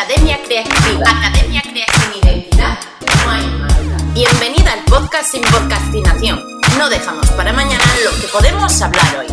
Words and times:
Academia 0.00 0.38
Creativa. 0.42 1.04
Academia 1.10 1.60
Creativa. 1.60 2.20
Identidad. 2.22 2.78
Bienvenida 4.14 4.72
al 4.72 4.82
podcast 4.84 5.30
sin 5.30 5.42
podcastinación. 5.42 6.42
No 6.78 6.88
dejamos 6.88 7.28
para 7.32 7.52
mañana 7.52 7.84
lo 8.02 8.18
que 8.18 8.26
podemos 8.28 8.80
hablar 8.80 9.18
hoy. 9.18 9.26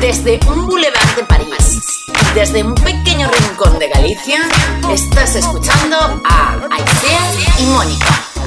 Desde 0.00 0.38
un 0.46 0.68
boulevard 0.68 1.16
de 1.16 1.24
París, 1.24 2.04
desde 2.32 2.62
un 2.62 2.76
pequeño 2.76 3.28
rincón 3.28 3.76
de 3.80 3.88
Galicia, 3.88 4.38
estás 4.88 5.34
escuchando 5.34 6.22
a 6.24 6.60
Aisea 6.70 7.58
y 7.58 7.64
Mónica. 7.64 8.45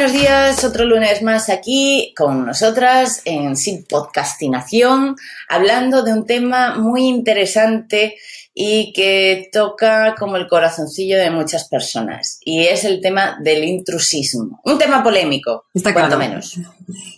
Buenos 0.00 0.18
días. 0.18 0.64
Otro 0.64 0.86
lunes 0.86 1.20
más 1.20 1.50
aquí 1.50 2.14
con 2.16 2.46
nosotras 2.46 3.20
en 3.26 3.54
Sin 3.54 3.84
Podcastinación, 3.84 5.14
hablando 5.46 6.02
de 6.02 6.14
un 6.14 6.24
tema 6.24 6.78
muy 6.78 7.02
interesante 7.02 8.14
y 8.54 8.94
que 8.94 9.50
toca 9.52 10.14
como 10.18 10.38
el 10.38 10.48
corazoncillo 10.48 11.18
de 11.18 11.30
muchas 11.30 11.68
personas. 11.68 12.40
Y 12.46 12.62
es 12.62 12.84
el 12.84 13.02
tema 13.02 13.36
del 13.44 13.62
intrusismo. 13.62 14.62
Un 14.64 14.78
tema 14.78 15.02
polémico, 15.02 15.66
Está 15.74 15.92
cuanto 15.92 16.16
claro. 16.16 16.30
menos. 16.30 16.58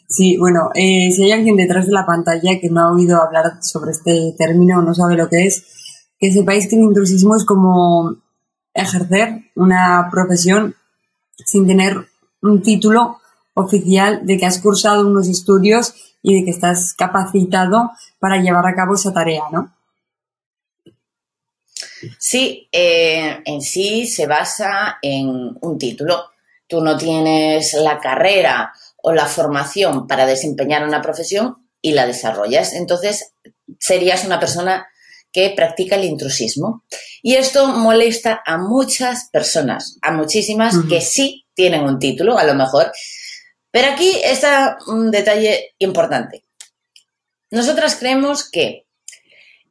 Sí, 0.08 0.36
bueno, 0.36 0.70
eh, 0.74 1.12
si 1.14 1.22
hay 1.22 1.30
alguien 1.30 1.54
detrás 1.54 1.86
de 1.86 1.92
la 1.92 2.04
pantalla 2.04 2.58
que 2.60 2.68
no 2.68 2.80
ha 2.80 2.92
oído 2.92 3.22
hablar 3.22 3.62
sobre 3.62 3.92
este 3.92 4.34
término 4.36 4.80
o 4.80 4.82
no 4.82 4.92
sabe 4.92 5.14
lo 5.14 5.28
que 5.28 5.46
es, 5.46 5.62
que 6.18 6.32
sepáis 6.32 6.66
que 6.66 6.74
el 6.74 6.82
intrusismo 6.82 7.36
es 7.36 7.44
como 7.44 8.16
ejercer 8.74 9.52
una 9.54 10.08
profesión 10.10 10.74
sin 11.44 11.68
tener 11.68 12.10
un 12.42 12.62
título 12.62 13.20
oficial 13.54 14.26
de 14.26 14.36
que 14.36 14.46
has 14.46 14.60
cursado 14.60 15.06
unos 15.06 15.28
estudios 15.28 15.94
y 16.22 16.38
de 16.38 16.44
que 16.44 16.50
estás 16.50 16.94
capacitado 16.94 17.90
para 18.18 18.40
llevar 18.40 18.66
a 18.66 18.74
cabo 18.74 18.94
esa 18.94 19.12
tarea, 19.12 19.44
¿no? 19.50 19.74
Sí, 22.18 22.68
eh, 22.72 23.42
en 23.44 23.60
sí 23.62 24.06
se 24.06 24.26
basa 24.26 24.98
en 25.02 25.56
un 25.60 25.78
título. 25.78 26.30
Tú 26.66 26.80
no 26.80 26.96
tienes 26.96 27.74
la 27.74 27.98
carrera 27.98 28.72
o 28.96 29.12
la 29.12 29.26
formación 29.26 30.06
para 30.06 30.26
desempeñar 30.26 30.84
una 30.84 31.02
profesión 31.02 31.68
y 31.80 31.92
la 31.92 32.06
desarrollas. 32.06 32.72
Entonces, 32.72 33.34
serías 33.78 34.24
una 34.24 34.40
persona 34.40 34.86
que 35.32 35.50
practica 35.50 35.96
el 35.96 36.04
intrusismo. 36.04 36.84
Y 37.22 37.34
esto 37.34 37.68
molesta 37.68 38.42
a 38.44 38.58
muchas 38.58 39.28
personas, 39.32 39.98
a 40.02 40.12
muchísimas 40.12 40.76
que 40.88 41.00
sí 41.00 41.46
tienen 41.54 41.82
un 41.82 41.98
título, 41.98 42.38
a 42.38 42.44
lo 42.44 42.54
mejor. 42.54 42.92
Pero 43.70 43.92
aquí 43.92 44.20
está 44.22 44.78
un 44.86 45.10
detalle 45.10 45.74
importante. 45.78 46.44
Nosotras 47.50 47.96
creemos 47.96 48.48
que 48.50 48.86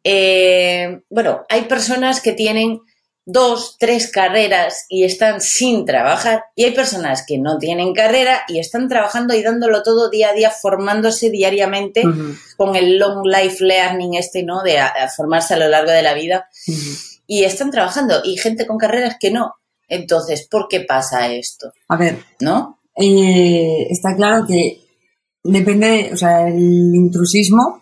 eh, 0.03 1.01
bueno, 1.09 1.45
hay 1.49 1.63
personas 1.63 2.21
que 2.21 2.33
tienen 2.33 2.81
dos, 3.25 3.77
tres 3.79 4.11
carreras 4.11 4.85
y 4.89 5.03
están 5.03 5.41
sin 5.41 5.85
trabajar 5.85 6.43
y 6.55 6.63
hay 6.65 6.71
personas 6.71 7.23
que 7.25 7.37
no 7.37 7.57
tienen 7.59 7.93
carrera 7.93 8.41
y 8.47 8.59
están 8.59 8.87
trabajando 8.89 9.33
y 9.35 9.43
dándolo 9.43 9.83
todo 9.83 10.09
día 10.09 10.29
a 10.29 10.33
día, 10.33 10.49
formándose 10.49 11.29
diariamente 11.29 12.03
con 12.57 12.75
el 12.75 12.97
long 12.97 13.23
life 13.25 13.63
learning 13.63 14.15
este, 14.15 14.43
¿no? 14.43 14.63
De 14.63 14.79
a- 14.79 14.87
a 14.87 15.07
formarse 15.09 15.53
a 15.53 15.57
lo 15.57 15.69
largo 15.69 15.91
de 15.91 16.01
la 16.01 16.13
vida 16.13 16.47
y 17.27 17.43
están 17.43 17.69
trabajando 17.71 18.21
y 18.23 18.37
gente 18.37 18.65
con 18.65 18.77
carreras 18.77 19.17
que 19.19 19.31
no. 19.31 19.53
Entonces, 19.87 20.47
¿por 20.49 20.67
qué 20.69 20.81
pasa 20.81 21.31
esto? 21.31 21.71
A 21.89 21.97
ver, 21.97 22.17
¿No? 22.39 22.79
eh, 22.95 23.87
está 23.89 24.15
claro 24.15 24.45
que 24.47 24.81
depende, 25.43 26.09
o 26.13 26.17
sea, 26.17 26.47
el 26.47 26.93
intrusismo, 26.95 27.80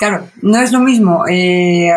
claro, 0.00 0.26
no 0.40 0.58
es 0.58 0.72
lo 0.72 0.80
mismo 0.80 1.26
eh, 1.28 1.92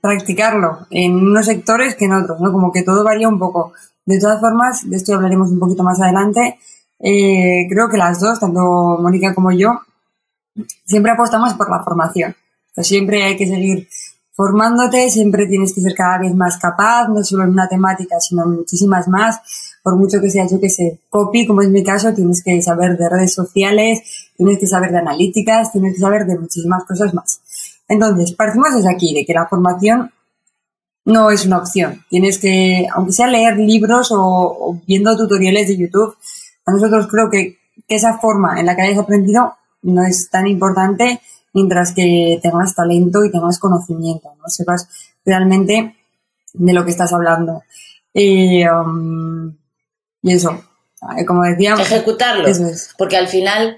practicarlo 0.00 0.86
en 0.88 1.16
unos 1.16 1.46
sectores 1.46 1.96
que 1.96 2.04
en 2.04 2.12
otros, 2.12 2.40
¿no? 2.40 2.52
Como 2.52 2.70
que 2.70 2.84
todo 2.84 3.02
varía 3.02 3.28
un 3.28 3.40
poco. 3.40 3.72
De 4.06 4.20
todas 4.20 4.40
formas, 4.40 4.88
de 4.88 4.96
esto 4.96 5.14
hablaremos 5.14 5.50
un 5.50 5.58
poquito 5.58 5.82
más 5.82 6.00
adelante, 6.00 6.60
eh, 7.00 7.66
creo 7.68 7.88
que 7.88 7.96
las 7.96 8.20
dos, 8.20 8.38
tanto 8.38 8.98
Mónica 9.02 9.34
como 9.34 9.50
yo, 9.50 9.80
siempre 10.84 11.10
apostamos 11.10 11.54
por 11.54 11.68
la 11.68 11.82
formación. 11.82 12.36
O 12.76 12.84
siempre 12.84 13.24
hay 13.24 13.36
que 13.36 13.48
seguir 13.48 13.88
formándote, 14.40 15.10
siempre 15.10 15.46
tienes 15.46 15.74
que 15.74 15.82
ser 15.82 15.92
cada 15.94 16.16
vez 16.16 16.34
más 16.34 16.56
capaz, 16.56 17.08
no 17.08 17.22
solo 17.22 17.44
en 17.44 17.50
una 17.50 17.68
temática, 17.68 18.18
sino 18.20 18.44
en 18.44 18.56
muchísimas 18.56 19.06
más. 19.06 19.38
Por 19.82 19.96
mucho 19.96 20.18
que 20.18 20.30
sea, 20.30 20.46
yo 20.50 20.58
que 20.58 20.70
sé, 20.70 20.98
copy, 21.10 21.46
como 21.46 21.60
es 21.60 21.68
mi 21.68 21.84
caso, 21.84 22.14
tienes 22.14 22.42
que 22.42 22.62
saber 22.62 22.96
de 22.96 23.06
redes 23.10 23.34
sociales, 23.34 24.00
tienes 24.38 24.58
que 24.58 24.66
saber 24.66 24.92
de 24.92 24.98
analíticas, 25.00 25.70
tienes 25.72 25.92
que 25.92 26.00
saber 26.00 26.24
de 26.24 26.38
muchísimas 26.38 26.84
cosas 26.84 27.12
más. 27.12 27.42
Entonces, 27.86 28.32
partimos 28.32 28.74
desde 28.74 28.90
aquí, 28.90 29.12
de 29.12 29.26
que 29.26 29.34
la 29.34 29.46
formación 29.46 30.10
no 31.04 31.30
es 31.30 31.44
una 31.44 31.58
opción. 31.58 32.02
Tienes 32.08 32.38
que, 32.38 32.86
aunque 32.94 33.12
sea 33.12 33.26
leer 33.26 33.58
libros 33.58 34.10
o, 34.10 34.16
o 34.18 34.80
viendo 34.86 35.18
tutoriales 35.18 35.68
de 35.68 35.76
YouTube, 35.76 36.16
a 36.64 36.72
nosotros 36.72 37.08
creo 37.10 37.28
que, 37.28 37.58
que 37.86 37.96
esa 37.96 38.16
forma 38.16 38.58
en 38.58 38.64
la 38.64 38.74
que 38.74 38.80
hayas 38.84 39.00
aprendido 39.00 39.52
no 39.82 40.02
es 40.02 40.30
tan 40.30 40.46
importante 40.46 41.20
mientras 41.52 41.92
que 41.92 42.38
tengas 42.42 42.74
talento 42.74 43.24
y 43.24 43.30
tengas 43.30 43.58
conocimiento, 43.58 44.32
¿no? 44.38 44.48
Sepas 44.48 44.88
realmente 45.24 45.96
de 46.52 46.72
lo 46.72 46.84
que 46.84 46.90
estás 46.90 47.12
hablando. 47.12 47.62
Y, 48.12 48.66
um, 48.66 49.54
y 50.22 50.32
eso, 50.32 50.62
eh, 51.16 51.24
como 51.24 51.42
decía, 51.44 51.74
Ejecutarlo. 51.74 52.46
eso 52.46 52.66
es. 52.66 52.90
Porque 52.98 53.16
al 53.16 53.28
final, 53.28 53.76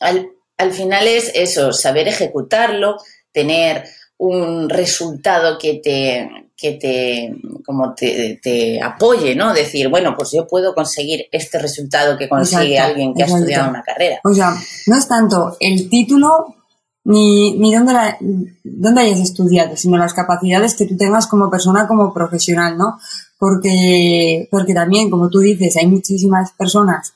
al, 0.00 0.28
al 0.56 0.72
final 0.72 1.06
es 1.06 1.30
eso, 1.34 1.72
saber 1.72 2.08
ejecutarlo, 2.08 2.98
tener 3.32 3.84
un 4.18 4.68
resultado 4.68 5.58
que 5.58 5.74
te, 5.74 6.28
que 6.56 6.72
te, 6.72 7.36
como 7.64 7.94
te, 7.94 8.40
te 8.42 8.82
apoye, 8.82 9.36
¿no? 9.36 9.54
Decir, 9.54 9.88
bueno, 9.88 10.14
pues 10.16 10.32
yo 10.32 10.46
puedo 10.46 10.74
conseguir 10.74 11.26
este 11.30 11.58
resultado 11.60 12.18
que 12.18 12.28
consigue 12.28 12.74
Exacto, 12.74 12.90
alguien 12.90 13.14
que 13.14 13.22
ha 13.22 13.26
estudiado 13.26 13.70
una 13.70 13.82
carrera. 13.82 14.20
O 14.24 14.34
sea, 14.34 14.56
no 14.86 14.96
es 14.96 15.06
tanto 15.06 15.56
el 15.60 15.88
título 15.88 16.56
ni, 17.12 17.58
ni 17.58 17.74
dónde, 17.74 17.92
la- 17.94 18.16
dónde 18.64 19.00
hayas 19.02 19.20
estudiado, 19.20 19.76
sino 19.76 19.96
las 19.96 20.12
capacidades 20.14 20.74
que 20.76 20.86
tú 20.86 20.96
tengas 20.96 21.26
como 21.26 21.50
persona, 21.50 21.88
como 21.88 22.12
profesional, 22.12 22.76
¿no? 22.76 22.98
Porque, 23.38 24.46
porque 24.50 24.74
también, 24.74 25.08
como 25.10 25.28
tú 25.30 25.38
dices, 25.40 25.76
hay 25.78 25.86
muchísimas 25.86 26.52
personas 26.52 27.14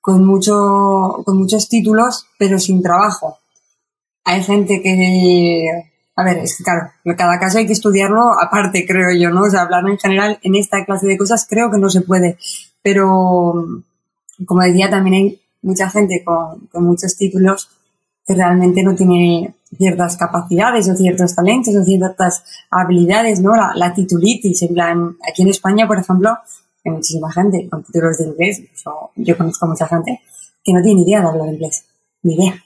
con, 0.00 0.24
mucho, 0.24 1.22
con 1.24 1.36
muchos 1.38 1.68
títulos, 1.68 2.26
pero 2.38 2.58
sin 2.58 2.82
trabajo. 2.82 3.38
Hay 4.24 4.42
gente 4.42 4.80
que, 4.82 5.66
a 6.16 6.24
ver, 6.24 6.38
es 6.38 6.56
que 6.56 6.64
claro, 6.64 6.90
cada 7.16 7.38
caso 7.38 7.58
hay 7.58 7.66
que 7.66 7.74
estudiarlo 7.74 8.32
aparte, 8.40 8.86
creo 8.86 9.12
yo, 9.12 9.30
¿no? 9.30 9.42
O 9.42 9.50
sea, 9.50 9.62
hablar 9.62 9.84
en 9.88 9.98
general 9.98 10.38
en 10.42 10.54
esta 10.54 10.84
clase 10.86 11.06
de 11.06 11.18
cosas 11.18 11.46
creo 11.48 11.70
que 11.70 11.78
no 11.78 11.90
se 11.90 12.00
puede. 12.00 12.38
Pero, 12.82 13.54
como 14.46 14.62
decía, 14.62 14.88
también 14.88 15.14
hay 15.14 15.40
mucha 15.62 15.90
gente 15.90 16.22
con, 16.24 16.68
con 16.72 16.84
muchos 16.84 17.16
títulos 17.16 17.68
que 18.26 18.34
realmente 18.34 18.82
no 18.82 18.94
tiene 18.94 19.54
ciertas 19.76 20.16
capacidades 20.16 20.88
o 20.88 20.94
ciertos 20.96 21.34
talentos 21.34 21.74
o 21.74 21.84
ciertas 21.84 22.42
habilidades, 22.70 23.40
¿no? 23.40 23.54
La, 23.54 23.72
la 23.74 23.94
titulitis, 23.94 24.62
en 24.62 24.74
plan, 24.74 25.16
aquí 25.28 25.42
en 25.42 25.48
España, 25.48 25.86
por 25.86 25.98
ejemplo, 25.98 26.36
hay 26.84 26.92
muchísima 26.92 27.32
gente 27.32 27.68
con 27.68 27.82
títulos 27.84 28.18
de 28.18 28.26
inglés, 28.26 28.62
yo 29.16 29.36
conozco 29.36 29.66
a 29.66 29.68
mucha 29.68 29.86
gente 29.88 30.20
que 30.64 30.72
no 30.72 30.82
tiene 30.82 31.02
idea 31.02 31.20
de 31.20 31.26
hablar 31.28 31.48
inglés, 31.48 31.84
ni 32.22 32.34
idea. 32.34 32.62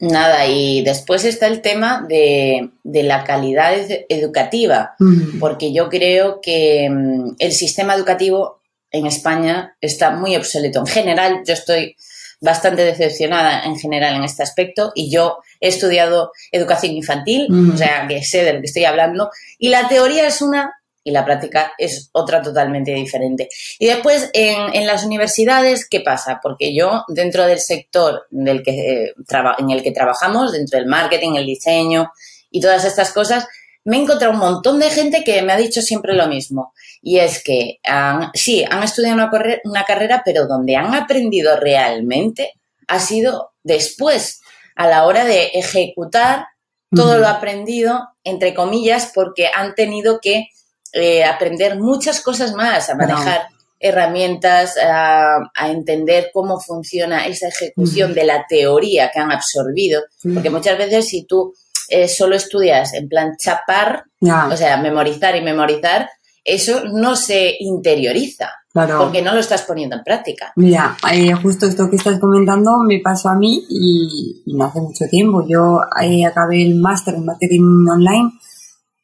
Nada, 0.00 0.46
y 0.46 0.84
después 0.84 1.24
está 1.24 1.48
el 1.48 1.60
tema 1.60 2.06
de, 2.08 2.70
de 2.84 3.02
la 3.02 3.24
calidad 3.24 3.74
ed- 3.76 4.04
educativa. 4.08 4.94
Mm, 5.00 5.40
porque 5.40 5.72
yo 5.72 5.88
creo 5.88 6.40
que 6.40 6.88
mm, 6.88 7.34
el 7.40 7.52
sistema 7.52 7.94
educativo 7.96 8.60
en 8.92 9.06
España 9.06 9.76
está 9.80 10.12
muy 10.12 10.36
obsoleto. 10.36 10.80
En 10.80 10.86
general, 10.86 11.42
yo 11.44 11.52
estoy 11.52 11.96
bastante 12.40 12.84
decepcionada 12.84 13.64
en 13.64 13.76
general 13.78 14.14
en 14.14 14.24
este 14.24 14.42
aspecto 14.42 14.92
y 14.94 15.10
yo 15.10 15.38
he 15.60 15.68
estudiado 15.68 16.30
educación 16.52 16.92
infantil, 16.92 17.48
o 17.74 17.76
sea, 17.76 18.06
que 18.08 18.22
sé 18.22 18.44
de 18.44 18.52
lo 18.52 18.60
que 18.60 18.66
estoy 18.66 18.84
hablando, 18.84 19.30
y 19.58 19.68
la 19.70 19.88
teoría 19.88 20.26
es 20.26 20.40
una 20.40 20.72
y 21.04 21.10
la 21.10 21.24
práctica 21.24 21.72
es 21.78 22.10
otra 22.12 22.42
totalmente 22.42 22.92
diferente. 22.92 23.48
Y 23.78 23.86
después, 23.86 24.28
en, 24.34 24.74
en 24.74 24.86
las 24.86 25.04
universidades, 25.04 25.88
¿qué 25.88 26.00
pasa? 26.00 26.38
Porque 26.42 26.74
yo, 26.74 27.04
dentro 27.08 27.46
del 27.46 27.60
sector 27.60 28.26
del 28.30 28.62
que, 28.62 28.72
eh, 28.72 29.14
traba- 29.26 29.56
en 29.58 29.70
el 29.70 29.82
que 29.82 29.92
trabajamos, 29.92 30.52
dentro 30.52 30.78
del 30.78 30.86
marketing, 30.88 31.36
el 31.36 31.46
diseño 31.46 32.12
y 32.50 32.60
todas 32.60 32.84
estas 32.84 33.12
cosas, 33.12 33.46
me 33.88 33.96
he 33.96 34.02
encontrado 34.02 34.34
un 34.34 34.40
montón 34.40 34.78
de 34.78 34.90
gente 34.90 35.24
que 35.24 35.40
me 35.42 35.52
ha 35.52 35.56
dicho 35.56 35.80
siempre 35.80 36.14
lo 36.14 36.26
mismo. 36.28 36.72
Y 37.00 37.18
es 37.18 37.42
que 37.42 37.78
han- 37.84 38.30
sí, 38.34 38.64
han 38.68 38.82
estudiado 38.82 39.14
una, 39.14 39.30
corre- 39.30 39.60
una 39.64 39.84
carrera, 39.84 40.22
pero 40.24 40.46
donde 40.46 40.76
han 40.76 40.94
aprendido 40.94 41.56
realmente 41.58 42.52
ha 42.86 43.00
sido 43.00 43.52
después, 43.62 44.40
a 44.76 44.86
la 44.88 45.04
hora 45.06 45.24
de 45.24 45.46
ejecutar 45.54 46.46
todo 46.94 47.18
lo 47.18 47.28
aprendido, 47.28 48.08
entre 48.24 48.54
comillas, 48.54 49.10
porque 49.14 49.48
han 49.54 49.74
tenido 49.74 50.20
que 50.20 50.48
eh, 50.92 51.24
aprender 51.24 51.78
muchas 51.78 52.20
cosas 52.22 52.52
más, 52.54 52.88
a 52.88 52.94
manejar 52.94 53.48
herramientas 53.80 54.76
a, 54.76 55.38
entender 55.70 56.30
cómo 56.32 56.58
funciona 56.60 57.26
esa 57.26 57.48
ejecución 57.48 58.12
de 58.14 58.24
la 58.24 58.44
teoría 58.48 59.10
que 59.12 59.18
han 59.20 59.30
absorbido, 59.32 60.02
porque 60.34 60.50
muchas 60.50 60.76
veces 60.78 61.08
si 61.08 61.24
tú 61.24 61.54
eh, 61.88 62.08
solo 62.08 62.36
estudias 62.36 62.94
en 62.94 63.08
plan 63.08 63.36
chapar, 63.38 64.04
o 64.20 64.56
sea, 64.56 64.76
memorizar 64.78 65.36
y 65.36 65.42
memorizar, 65.42 66.08
eso 66.44 66.84
no 66.92 67.16
se 67.16 67.56
interioriza. 67.60 68.50
Porque 68.72 69.22
no 69.22 69.34
lo 69.34 69.40
estás 69.40 69.62
poniendo 69.62 69.96
en 69.96 70.04
práctica. 70.04 70.52
Mira, 70.54 70.96
eh, 71.10 71.32
justo 71.32 71.66
esto 71.66 71.90
que 71.90 71.96
estás 71.96 72.20
comentando 72.20 72.78
me 72.86 73.00
pasó 73.00 73.28
a 73.28 73.34
mí 73.34 73.64
y, 73.68 74.42
no 74.54 74.66
hace 74.66 74.80
mucho 74.80 75.06
tiempo. 75.10 75.44
Yo 75.48 75.80
eh, 76.00 76.24
acabé 76.24 76.62
el 76.62 76.76
máster 76.76 77.14
en 77.14 77.24
marketing 77.24 77.86
online 77.90 78.32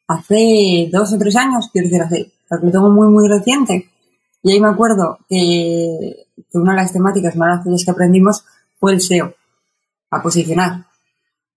hace 0.07 0.89
dos 0.91 1.11
o 1.13 1.17
tres 1.17 1.35
años, 1.35 1.69
quiero 1.73 1.89
decir, 1.89 2.01
hace, 2.01 2.31
lo 2.63 2.71
tengo 2.71 2.89
muy, 2.89 3.09
muy 3.09 3.27
reciente. 3.27 3.89
Y 4.43 4.51
ahí 4.51 4.59
me 4.59 4.69
acuerdo 4.69 5.17
que, 5.27 6.27
una 6.53 6.73
de 6.73 6.77
las 6.77 6.93
temáticas 6.93 7.35
más 7.35 7.57
fáciles 7.57 7.83
que 7.83 7.91
aprendimos 7.91 8.45
fue 8.79 8.93
el 8.93 9.01
SEO, 9.01 9.33
a 10.11 10.21
posicionar. 10.21 10.85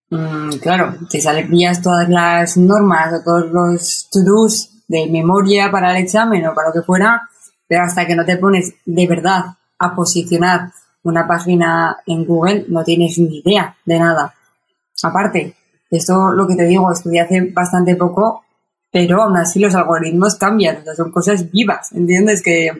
Mm, 0.09 0.57
claro, 0.61 0.95
te 1.09 1.21
sabías 1.21 1.81
todas 1.81 2.09
las 2.09 2.57
normas 2.57 3.13
o 3.13 3.23
todos 3.23 3.51
los 3.51 4.09
to-dos 4.11 4.71
de 4.87 5.07
memoria 5.07 5.69
para 5.71 5.91
el 5.91 6.03
examen 6.03 6.47
o 6.47 6.53
para 6.53 6.69
lo 6.69 6.73
que 6.73 6.81
fuera, 6.81 7.29
pero 7.67 7.83
hasta 7.83 8.07
que 8.07 8.15
no 8.15 8.25
te 8.25 8.37
pones 8.37 8.73
de 8.85 9.07
verdad 9.07 9.45
a 9.77 9.95
posicionar 9.95 10.71
una 11.03 11.27
página 11.27 11.97
en 12.07 12.25
Google, 12.25 12.65
no 12.69 12.83
tienes 12.83 13.19
ni 13.19 13.39
idea 13.39 13.75
de 13.85 13.99
nada. 13.99 14.33
Aparte, 15.03 15.55
esto 15.91 16.31
lo 16.31 16.47
que 16.47 16.55
te 16.55 16.65
digo, 16.65 16.91
estudié 16.91 17.21
hace 17.21 17.41
bastante 17.51 17.95
poco, 17.95 18.43
pero 18.91 19.21
aún 19.21 19.37
así 19.37 19.59
los 19.59 19.75
algoritmos 19.75 20.35
cambian, 20.35 20.83
son 20.95 21.11
cosas 21.11 21.49
vivas, 21.51 21.91
¿entiendes? 21.91 22.41
Que, 22.41 22.71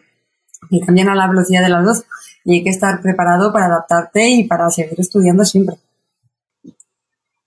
que 0.69 0.79
cambian 0.81 1.09
a 1.09 1.15
la 1.15 1.27
velocidad 1.27 1.61
de 1.61 1.69
la 1.69 1.81
luz 1.81 2.03
y 2.43 2.55
hay 2.55 2.63
que 2.63 2.71
estar 2.71 3.01
preparado 3.01 3.53
para 3.53 3.67
adaptarte 3.67 4.27
y 4.27 4.43
para 4.45 4.69
seguir 4.71 4.99
estudiando 4.99 5.45
siempre. 5.45 5.77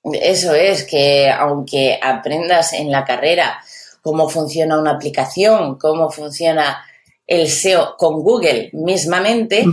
Eso 0.05 0.55
es, 0.55 0.85
que 0.85 1.31
aunque 1.31 1.99
aprendas 2.03 2.73
en 2.73 2.91
la 2.91 3.05
carrera 3.05 3.63
cómo 4.01 4.29
funciona 4.29 4.79
una 4.79 4.93
aplicación, 4.93 5.79
cómo 5.79 6.11
funciona 6.11 6.85
el 7.27 7.49
SEO 7.49 7.95
con 7.97 8.21
Google 8.23 8.71
mismamente, 8.73 9.65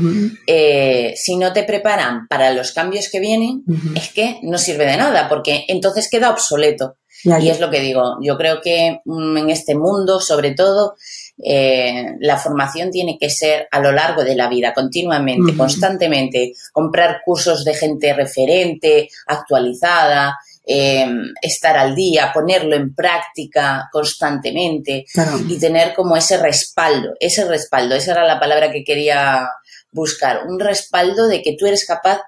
eh, 0.46 1.14
si 1.16 1.36
no 1.36 1.52
te 1.52 1.64
preparan 1.64 2.28
para 2.28 2.54
los 2.54 2.72
cambios 2.72 3.10
que 3.10 3.20
vienen, 3.20 3.64
es 3.96 4.14
que 4.14 4.40
no 4.44 4.58
sirve 4.58 4.86
de 4.86 4.98
nada, 4.98 5.28
porque 5.28 5.66
entonces 5.68 6.10
queda 6.10 6.30
obsoleto. 6.30 6.96
Y 7.24 7.50
es 7.50 7.60
lo 7.60 7.70
que 7.70 7.82
digo, 7.82 8.18
yo 8.22 8.38
creo 8.38 8.62
que 8.62 9.02
mm, 9.04 9.38
en 9.38 9.50
este 9.50 9.76
mundo, 9.76 10.22
sobre 10.22 10.52
todo, 10.52 10.96
eh, 11.44 12.16
la 12.20 12.38
formación 12.38 12.92
tiene 12.92 13.18
que 13.20 13.30
ser 13.30 13.68
a 13.72 13.80
lo 13.80 13.92
largo 13.92 14.24
de 14.24 14.36
la 14.36 14.50
vida, 14.50 14.74
continuamente, 14.74 15.56
constantemente, 15.56 16.54
comprar 16.72 17.22
cursos 17.24 17.64
de 17.64 17.74
gente 17.74 18.14
referente, 18.14 19.10
actualizada, 19.28 20.36
Em, 20.72 21.34
estar 21.42 21.76
al 21.78 21.96
día, 21.96 22.30
ponerlo 22.32 22.76
en 22.76 22.94
práctica 22.94 23.90
constantemente 23.92 25.04
y 25.48 25.58
tener 25.58 25.96
como 25.96 26.16
ese 26.16 26.38
respaldo, 26.38 27.16
ese 27.20 27.44
respaldo, 27.46 27.96
esa 27.96 28.12
era 28.12 28.24
la 28.24 28.40
palabra 28.40 28.72
que 28.72 28.84
quería 28.84 29.50
buscar, 29.92 30.46
un 30.46 30.60
respaldo 30.60 31.28
de 31.28 31.42
que 31.42 31.56
tú 31.58 31.66
eres 31.66 31.88
capaz 31.88 32.20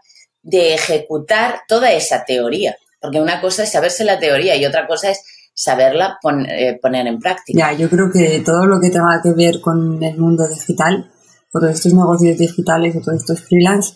de 0.41 0.73
ejecutar 0.73 1.61
toda 1.67 1.91
esa 1.91 2.25
teoría, 2.25 2.75
porque 2.99 3.21
una 3.21 3.41
cosa 3.41 3.61
es 3.61 3.71
saberse 3.71 4.03
la 4.03 4.17
teoría 4.17 4.55
y 4.55 4.65
otra 4.65 4.87
cosa 4.87 5.11
es 5.11 5.23
saberla 5.61 6.17
eh, 6.49 6.79
poner 6.81 7.05
en 7.05 7.19
práctica. 7.19 7.57
Ya, 7.59 7.77
yo 7.77 7.87
creo 7.87 8.11
que 8.11 8.41
todo 8.43 8.65
lo 8.65 8.79
que 8.79 8.89
tenga 8.89 9.21
que 9.21 9.31
ver 9.33 9.61
con 9.61 10.01
el 10.01 10.17
mundo 10.17 10.47
digital, 10.47 11.11
todos 11.51 11.69
estos 11.69 11.93
negocios 11.93 12.37
digitales 12.39 12.95
o 12.95 13.01
todos 13.01 13.19
estos 13.19 13.41
freelance, 13.41 13.93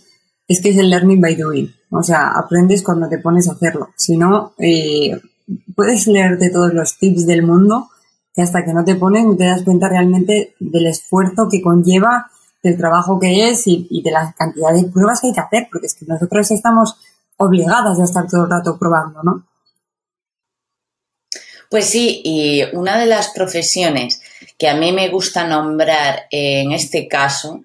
es 0.47 0.61
que 0.61 0.69
es 0.69 0.77
el 0.77 0.91
learning 0.91 1.19
by 1.19 1.35
doing. 1.35 1.73
O 1.89 2.03
sea, 2.03 2.33
aprendes 2.37 2.83
cuando 2.83 3.09
te 3.09 3.17
pones 3.17 3.49
a 3.49 3.53
hacerlo. 3.53 3.89
Si 3.97 4.15
no, 4.15 4.53
eh, 4.59 5.19
puedes 5.75 6.05
leerte 6.05 6.51
todos 6.51 6.71
los 6.71 6.99
tips 6.99 7.25
del 7.25 7.41
mundo 7.41 7.89
que 8.35 8.43
hasta 8.43 8.63
que 8.63 8.73
no 8.73 8.83
te 8.83 8.95
pones 8.95 9.25
no 9.25 9.35
te 9.35 9.45
das 9.45 9.63
cuenta 9.63 9.89
realmente 9.89 10.55
del 10.59 10.85
esfuerzo 10.85 11.47
que 11.49 11.61
conlleva, 11.61 12.29
del 12.61 12.77
trabajo 12.77 13.17
que 13.17 13.49
es 13.49 13.63
y, 13.65 14.01
de 14.03 14.11
la 14.11 14.35
cantidad 14.37 14.71
de 14.71 14.83
pruebas 14.91 15.21
que 15.21 15.27
hay 15.27 15.33
que 15.33 15.39
hacer, 15.39 15.67
porque 15.71 15.87
es 15.87 15.95
que 15.95 16.05
nosotros 16.05 16.51
estamos 16.51 16.95
obligadas 17.37 17.99
a 17.99 18.03
estar 18.03 18.27
todo 18.27 18.43
el 18.43 18.51
rato 18.51 18.77
probando, 18.77 19.23
¿no? 19.23 19.47
Pues 21.69 21.85
sí, 21.85 22.21
y 22.23 22.63
una 22.73 22.97
de 22.99 23.05
las 23.05 23.29
profesiones 23.29 24.21
que 24.57 24.69
a 24.69 24.75
mí 24.75 24.91
me 24.91 25.09
gusta 25.09 25.45
nombrar 25.45 26.27
en 26.31 26.71
este 26.71 27.07
caso 27.07 27.61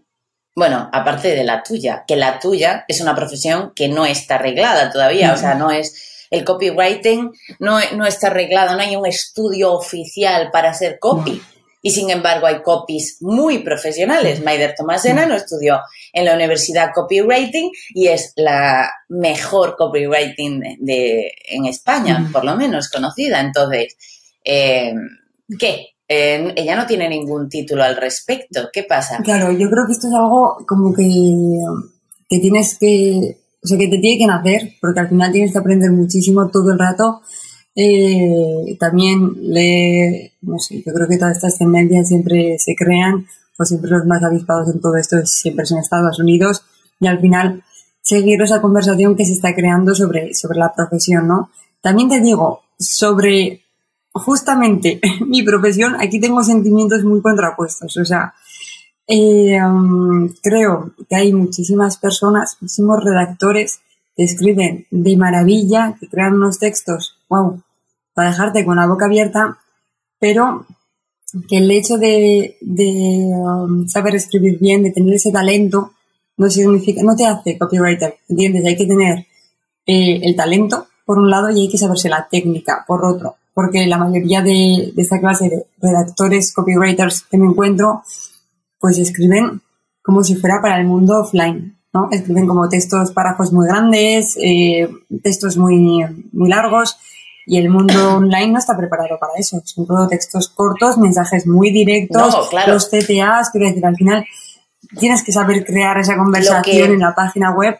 bueno, 0.57 0.91
aparte 0.93 1.35
de 1.35 1.45
la 1.45 1.63
tuya, 1.63 2.05
que 2.07 2.17
la 2.17 2.39
tuya 2.39 2.85
es 2.87 3.01
una 3.01 3.15
profesión 3.15 3.73
que 3.75 3.89
no 3.89 4.05
está 4.05 4.35
arreglada 4.35 4.91
todavía, 4.91 5.33
o 5.33 5.37
sea, 5.37 5.55
no 5.55 5.71
es 5.71 6.27
el 6.31 6.45
copywriting 6.45 7.33
no, 7.59 7.79
no 7.97 8.07
está 8.07 8.29
arreglado, 8.29 8.75
no 8.75 8.83
hay 8.83 8.97
un 8.97 9.07
estudio 9.07 9.73
oficial 9.73 10.51
para 10.53 10.71
hacer 10.71 10.99
copy. 10.99 11.43
Y 11.83 11.91
sin 11.91 12.11
embargo 12.11 12.47
hay 12.47 12.63
copies 12.63 13.19
muy 13.21 13.59
profesionales. 13.61 14.43
Maider 14.43 14.75
Tomasena 14.77 15.27
no 15.27 15.35
estudió 15.35 15.81
en 16.13 16.25
la 16.25 16.35
Universidad 16.35 16.91
Copywriting 16.95 17.71
y 17.95 18.09
es 18.09 18.33
la 18.37 18.91
mejor 19.09 19.77
copywriting 19.77 20.79
de, 20.81 21.33
en 21.49 21.67
España, 21.67 22.29
por 22.33 22.45
lo 22.45 22.55
menos 22.57 22.91
conocida. 22.91 23.41
Entonces, 23.41 23.97
eh, 24.45 24.93
¿qué? 25.59 25.95
ella 26.13 26.75
no 26.75 26.87
tiene 26.87 27.09
ningún 27.09 27.49
título 27.49 27.85
al 27.85 27.97
respecto. 27.97 28.69
¿Qué 28.73 28.83
pasa? 28.83 29.19
Claro, 29.23 29.53
yo 29.53 29.71
creo 29.71 29.87
que 29.87 29.93
esto 29.93 30.09
es 30.09 30.15
algo 30.15 30.59
como 30.67 30.93
que, 30.93 31.05
que 32.29 32.41
tienes 32.41 32.77
que, 32.79 33.39
o 33.63 33.67
sea, 33.67 33.79
que 33.79 33.87
te 33.87 33.99
tiene 33.99 34.19
que 34.19 34.27
nacer, 34.27 34.73
porque 34.81 35.01
al 35.01 35.09
final 35.09 35.31
tienes 35.31 35.53
que 35.53 35.59
aprender 35.59 35.93
muchísimo 35.93 36.49
todo 36.51 36.73
el 36.73 36.79
rato. 36.79 37.23
Eh, 37.75 38.77
también 38.79 39.33
le, 39.41 40.33
no 40.43 40.59
sé, 40.59 40.83
yo 40.85 40.93
creo 40.93 41.09
que 41.09 41.19
todas 41.19 41.37
estas 41.37 41.59
tendencias 41.59 42.09
siempre 42.09 42.59
se 42.59 42.75
crean, 42.75 43.27
o 43.59 43.65
siempre 43.65 43.91
los 43.91 44.07
más 44.07 44.23
avispados 44.23 44.73
en 44.75 44.81
todo 44.81 44.97
esto 44.97 45.17
siempre 45.25 45.67
son 45.67 45.79
Estados 45.79 46.19
Unidos, 46.19 46.65
y 46.99 47.07
al 47.07 47.21
final 47.21 47.63
seguir 48.03 48.43
esa 48.43 48.61
conversación 48.61 49.17
que 49.17 49.25
se 49.25 49.33
está 49.33 49.55
creando 49.55 49.95
sobre, 49.95 50.35
sobre 50.35 50.59
la 50.59 50.73
profesión, 50.75 51.29
¿no? 51.29 51.51
También 51.81 52.09
te 52.09 52.21
digo, 52.21 52.63
sobre 52.79 53.63
justamente 54.13 55.01
mi 55.27 55.43
profesión, 55.43 55.97
aquí 56.01 56.21
tengo 56.21 56.43
sentimientos 56.43 57.05
muy 57.05 57.21
contrapuestos. 57.21 57.97
O 57.97 58.05
sea, 58.05 58.35
eh, 59.07 59.63
um, 59.63 60.29
creo 60.43 60.93
que 61.09 61.17
hay 61.17 61.33
muchísimas 61.33 61.97
personas, 61.99 62.57
muchísimos 62.61 63.03
redactores 63.03 63.81
que 64.17 64.25
escriben 64.25 64.87
de 64.91 65.17
maravilla, 65.17 65.97
que 65.99 66.09
crean 66.09 66.35
unos 66.35 66.59
textos, 66.59 67.20
wow, 67.31 67.63
para 68.13 68.31
dejarte 68.31 68.65
con 68.67 68.77
la 68.77 68.87
boca 68.87 69.07
abierta, 69.07 69.59
pero 70.19 70.67
que 71.49 71.59
el 71.59 71.71
hecho 71.71 71.97
de, 71.97 72.57
um, 72.61 73.89
saber 73.89 74.17
escribir 74.17 74.59
bien, 74.59 74.83
de 74.83 74.91
tener 74.91 75.15
ese 75.15 75.33
talento, 75.33 75.93
no 76.37 76.51
significa, 76.51 77.03
no 77.03 77.17
te 77.17 77.25
hace 77.25 77.57
copywriter, 77.57 78.19
¿entiendes? 78.29 78.67
Hay 78.67 78.77
que 78.77 78.87
tener 78.87 79.27
eh, 79.87 80.21
el 80.23 80.37
talento 80.37 80.89
por 81.07 81.19
un 81.19 81.31
lado 81.31 81.51
y 81.51 81.63
hay 81.63 81.71
que 81.71 81.79
saberse 81.79 82.11
la 82.11 82.29
técnica 82.29 82.85
por 82.87 83.05
otro 83.05 83.37
porque 83.55 83.87
la 83.87 83.99
mayoría 83.99 84.43
de, 84.43 84.93
esta 84.97 85.21
clase 85.21 85.49
de 85.49 85.67
redactores, 85.81 86.53
copywriters 86.55 87.23
que 87.23 87.39
me 87.39 87.47
encuentro, 87.47 88.03
pues 88.79 88.99
escriben 88.99 89.61
como 90.03 90.25
si 90.25 90.35
fuera 90.37 90.61
para 90.63 90.81
el 90.81 90.87
mundo 90.87 91.21
offline, 91.21 91.77
¿no? 91.93 92.09
Escriben 92.11 92.47
como 92.47 92.69
textos, 92.69 93.13
párrafos 93.13 93.53
muy 93.53 93.67
grandes, 93.67 94.39
eh, 94.41 94.89
textos 95.23 95.57
muy, 95.57 96.05
muy 96.33 96.49
largos, 96.49 96.97
y 97.51 97.59
el 97.59 97.69
mundo 97.69 98.15
online 98.17 98.53
no 98.53 98.59
está 98.61 98.77
preparado 98.77 99.19
para 99.19 99.33
eso. 99.37 99.61
Son 99.65 99.85
todo 99.85 100.07
textos 100.07 100.49
cortos, 100.51 100.99
mensajes 100.99 101.49
muy 101.49 101.73
directos, 101.73 102.49
los 102.69 102.89
CTAs, 102.89 103.51
quiero 103.51 103.67
decir, 103.67 103.85
al 103.85 103.97
final 103.97 104.25
tienes 104.97 105.25
que 105.25 105.33
saber 105.33 105.65
crear 105.65 105.99
esa 105.99 106.17
conversación 106.17 106.93
en 106.93 107.01
la 107.01 107.13
página 107.13 107.51
web 107.51 107.77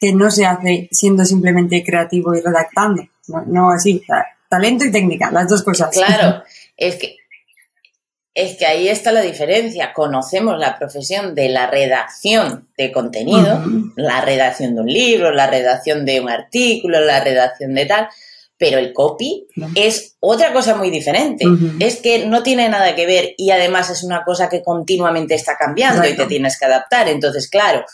que 0.00 0.12
no 0.12 0.30
se 0.30 0.46
hace 0.46 0.88
siendo 0.92 1.24
simplemente 1.24 1.82
creativo 1.82 2.32
y 2.36 2.40
redactando, 2.40 3.02
no, 3.26 3.42
no 3.46 3.70
así 3.70 4.04
talento 4.48 4.84
y 4.84 4.92
técnica, 4.92 5.32
las 5.32 5.48
dos 5.48 5.64
cosas. 5.64 5.90
Claro, 5.90 6.44
es 6.76 6.94
que, 6.94 7.16
es 8.34 8.56
que 8.56 8.66
ahí 8.66 8.88
está 8.88 9.10
la 9.10 9.22
diferencia. 9.22 9.92
Conocemos 9.92 10.58
la 10.60 10.78
profesión 10.78 11.34
de 11.34 11.48
la 11.48 11.66
redacción 11.66 12.68
de 12.78 12.92
contenido, 12.92 13.64
la 13.96 14.20
redacción 14.20 14.76
de 14.76 14.80
un 14.80 14.86
libro, 14.86 15.32
la 15.32 15.48
redacción 15.48 16.04
de 16.04 16.20
un 16.20 16.30
artículo, 16.30 17.00
la 17.00 17.22
redacción 17.22 17.74
de 17.74 17.86
tal, 17.86 18.08
pero 18.62 18.78
el 18.78 18.92
copy 18.92 19.48
es 19.74 20.14
otra 20.20 20.52
cosa 20.52 20.76
muy 20.76 20.88
diferente. 20.88 21.44
Es 21.80 21.96
que 21.96 22.26
no 22.26 22.44
tiene 22.44 22.68
nada 22.68 22.94
que 22.94 23.06
ver 23.06 23.34
y 23.36 23.50
además 23.50 23.90
es 23.90 24.04
una 24.04 24.22
cosa 24.22 24.48
que 24.48 24.62
continuamente 24.62 25.34
está 25.34 25.56
cambiando 25.56 26.06
y 26.06 26.14
te 26.14 26.26
tienes 26.26 26.56
que 26.56 26.66
adaptar. 26.66 27.08
Entonces, 27.08 27.50
claro, 27.50 27.84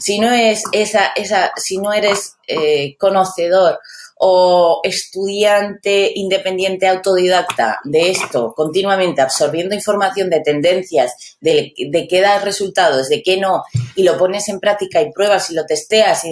si 0.00 0.18
no 0.18 0.32
es 0.32 0.62
esa, 0.72 1.08
esa, 1.14 1.52
si 1.56 1.76
no 1.76 1.92
eres 1.92 2.36
eh, 2.48 2.96
conocedor 2.96 3.80
o 4.16 4.80
estudiante 4.82 6.12
independiente 6.14 6.88
autodidacta 6.88 7.80
de 7.84 8.08
esto, 8.08 8.54
continuamente 8.56 9.20
absorbiendo 9.20 9.74
información 9.74 10.30
de 10.30 10.40
tendencias, 10.40 11.36
de, 11.42 11.74
de 11.76 12.08
qué 12.08 12.22
da 12.22 12.38
resultados, 12.38 13.10
de 13.10 13.22
qué 13.22 13.36
no, 13.36 13.62
y 13.94 14.04
lo 14.04 14.16
pones 14.16 14.48
en 14.48 14.58
práctica 14.58 15.02
y 15.02 15.12
pruebas 15.12 15.50
y 15.50 15.54
lo 15.54 15.66
testeas 15.66 16.24
y 16.24 16.30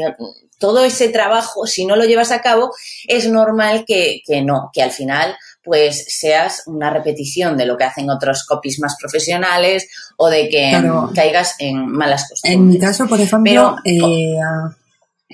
todo 0.62 0.84
ese 0.84 1.08
trabajo, 1.08 1.66
si 1.66 1.84
no 1.84 1.96
lo 1.96 2.04
llevas 2.04 2.30
a 2.30 2.40
cabo, 2.40 2.70
es 3.08 3.28
normal 3.28 3.84
que, 3.84 4.20
que 4.24 4.42
no, 4.42 4.70
que 4.72 4.80
al 4.80 4.92
final 4.92 5.34
pues 5.64 6.04
seas 6.08 6.62
una 6.66 6.88
repetición 6.88 7.56
de 7.56 7.66
lo 7.66 7.76
que 7.76 7.82
hacen 7.82 8.08
otros 8.08 8.46
copies 8.46 8.78
más 8.78 8.96
profesionales 9.00 9.88
o 10.16 10.28
de 10.30 10.48
que 10.48 10.72
caigas 11.16 11.56
en 11.58 11.88
malas 11.88 12.28
costumbres. 12.28 12.60
En 12.60 12.68
mi 12.68 12.78
caso, 12.78 13.08
por 13.08 13.20
ejemplo, 13.20 13.76
eh, 13.84 14.38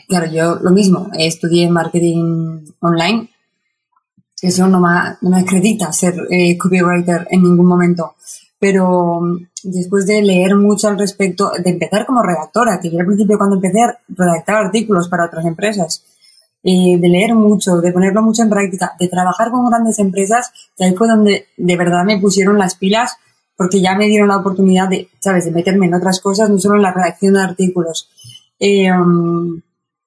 claro, 0.09 0.33
yo 0.33 0.55
lo 0.63 0.71
mismo, 0.71 1.11
estudié 1.13 1.69
marketing 1.69 2.65
online. 2.81 3.29
Eso 4.41 4.67
no 4.67 4.81
me, 4.81 5.17
no 5.21 5.31
me 5.31 5.41
acredita 5.41 5.93
ser 5.93 6.15
eh, 6.31 6.57
copywriter 6.57 7.27
en 7.31 7.43
ningún 7.43 7.67
momento. 7.67 8.15
Pero 8.59 9.21
mm, 9.21 9.47
después 9.65 10.07
de 10.07 10.23
leer 10.23 10.57
mucho 10.57 10.89
al 10.89 10.99
respecto, 10.99 11.51
de 11.63 11.71
empezar 11.71 12.07
como 12.07 12.23
redactora, 12.23 12.81
que 12.81 12.91
yo 12.91 12.99
al 12.99 13.07
principio 13.07 13.39
cuando 13.39 13.57
empecé 13.57 13.83
a 13.83 13.99
redactar 14.09 14.57
artículos 14.57 15.09
para 15.09 15.27
otras 15.27 15.45
empresas, 15.45 16.05
eh, 16.65 16.99
de 16.99 17.09
leer 17.09 17.35
mucho, 17.35 17.81
de 17.81 17.93
ponerlo 17.93 18.21
mucho 18.23 18.43
en 18.43 18.51
práctica, 18.51 18.93
de 18.99 19.09
trabajar 19.09 19.51
con 19.51 19.69
grandes 19.71 19.99
empresas, 20.01 20.51
que 20.77 20.85
ahí 20.85 20.95
fue 20.95 21.07
donde 21.07 21.47
de 21.57 21.77
verdad 21.77 22.05
me 22.05 22.19
pusieron 22.19 22.59
las 22.59 22.75
pilas 22.75 23.17
porque 23.57 23.81
ya 23.81 23.97
me 23.97 24.07
dieron 24.07 24.29
la 24.29 24.37
oportunidad 24.37 24.89
de, 24.89 25.09
¿sabes?, 25.19 25.45
de 25.45 25.51
meterme 25.51 25.87
en 25.87 25.95
otras 25.95 26.21
cosas, 26.21 26.49
no 26.49 26.59
solo 26.59 26.77
en 26.77 26.83
la 26.83 26.93
redacción 26.93 27.35
de 27.35 27.43
artículos. 27.43 28.09
Eh, 28.61 28.91
um, 28.93 29.61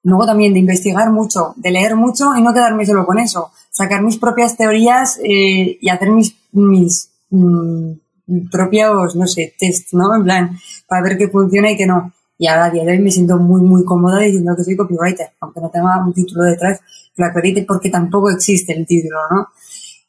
luego 0.04 0.26
también 0.26 0.54
de 0.54 0.60
investigar 0.60 1.10
mucho, 1.10 1.52
de 1.56 1.70
leer 1.70 1.96
mucho 1.96 2.34
y 2.36 2.42
no 2.42 2.52
quedarme 2.52 2.86
solo 2.86 3.04
con 3.06 3.18
eso, 3.18 3.50
sacar 3.70 4.02
mis 4.02 4.16
propias 4.16 4.56
teorías 4.56 5.18
eh, 5.22 5.78
y 5.80 5.88
hacer 5.88 6.10
mis, 6.10 6.34
mis 6.52 7.10
mm, 7.30 7.92
propios, 8.50 9.16
no 9.16 9.26
sé, 9.26 9.54
test, 9.58 9.92
¿no? 9.92 10.14
En 10.14 10.24
plan, 10.24 10.58
para 10.86 11.02
ver 11.02 11.18
qué 11.18 11.28
funciona 11.28 11.70
y 11.70 11.76
qué 11.76 11.86
no. 11.86 12.12
Y 12.38 12.46
ahora 12.46 12.66
a 12.66 12.70
día 12.70 12.84
de 12.84 12.92
hoy 12.92 12.98
me 12.98 13.10
siento 13.10 13.38
muy, 13.38 13.60
muy 13.62 13.84
cómoda 13.84 14.18
diciendo 14.18 14.54
que 14.56 14.64
soy 14.64 14.76
copywriter, 14.76 15.30
aunque 15.40 15.60
no 15.60 15.70
tenga 15.70 16.04
un 16.04 16.12
título 16.12 16.44
detrás 16.44 16.80
lo 17.16 17.26
acredite 17.26 17.64
porque 17.66 17.90
tampoco 17.90 18.30
existe 18.30 18.72
el 18.72 18.86
título, 18.86 19.18
¿no? 19.30 19.48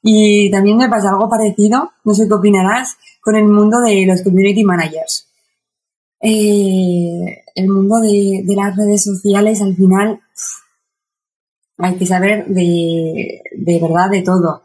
Y 0.01 0.51
también 0.51 0.77
me 0.77 0.89
pasa 0.89 1.09
algo 1.09 1.29
parecido, 1.29 1.91
no 2.03 2.13
sé 2.13 2.27
qué 2.27 2.33
opinarás, 2.33 2.97
con 3.21 3.35
el 3.35 3.45
mundo 3.45 3.79
de 3.79 4.05
los 4.05 4.21
community 4.21 4.63
managers. 4.63 5.29
Eh, 6.19 7.43
el 7.55 7.69
mundo 7.69 7.99
de, 7.99 8.43
de, 8.45 8.55
las 8.55 8.75
redes 8.75 9.03
sociales, 9.03 9.61
al 9.61 9.75
final, 9.75 10.19
hay 11.77 11.95
que 11.95 12.05
saber 12.05 12.47
de, 12.47 13.41
de 13.55 13.79
verdad 13.79 14.09
de 14.09 14.21
todo. 14.21 14.63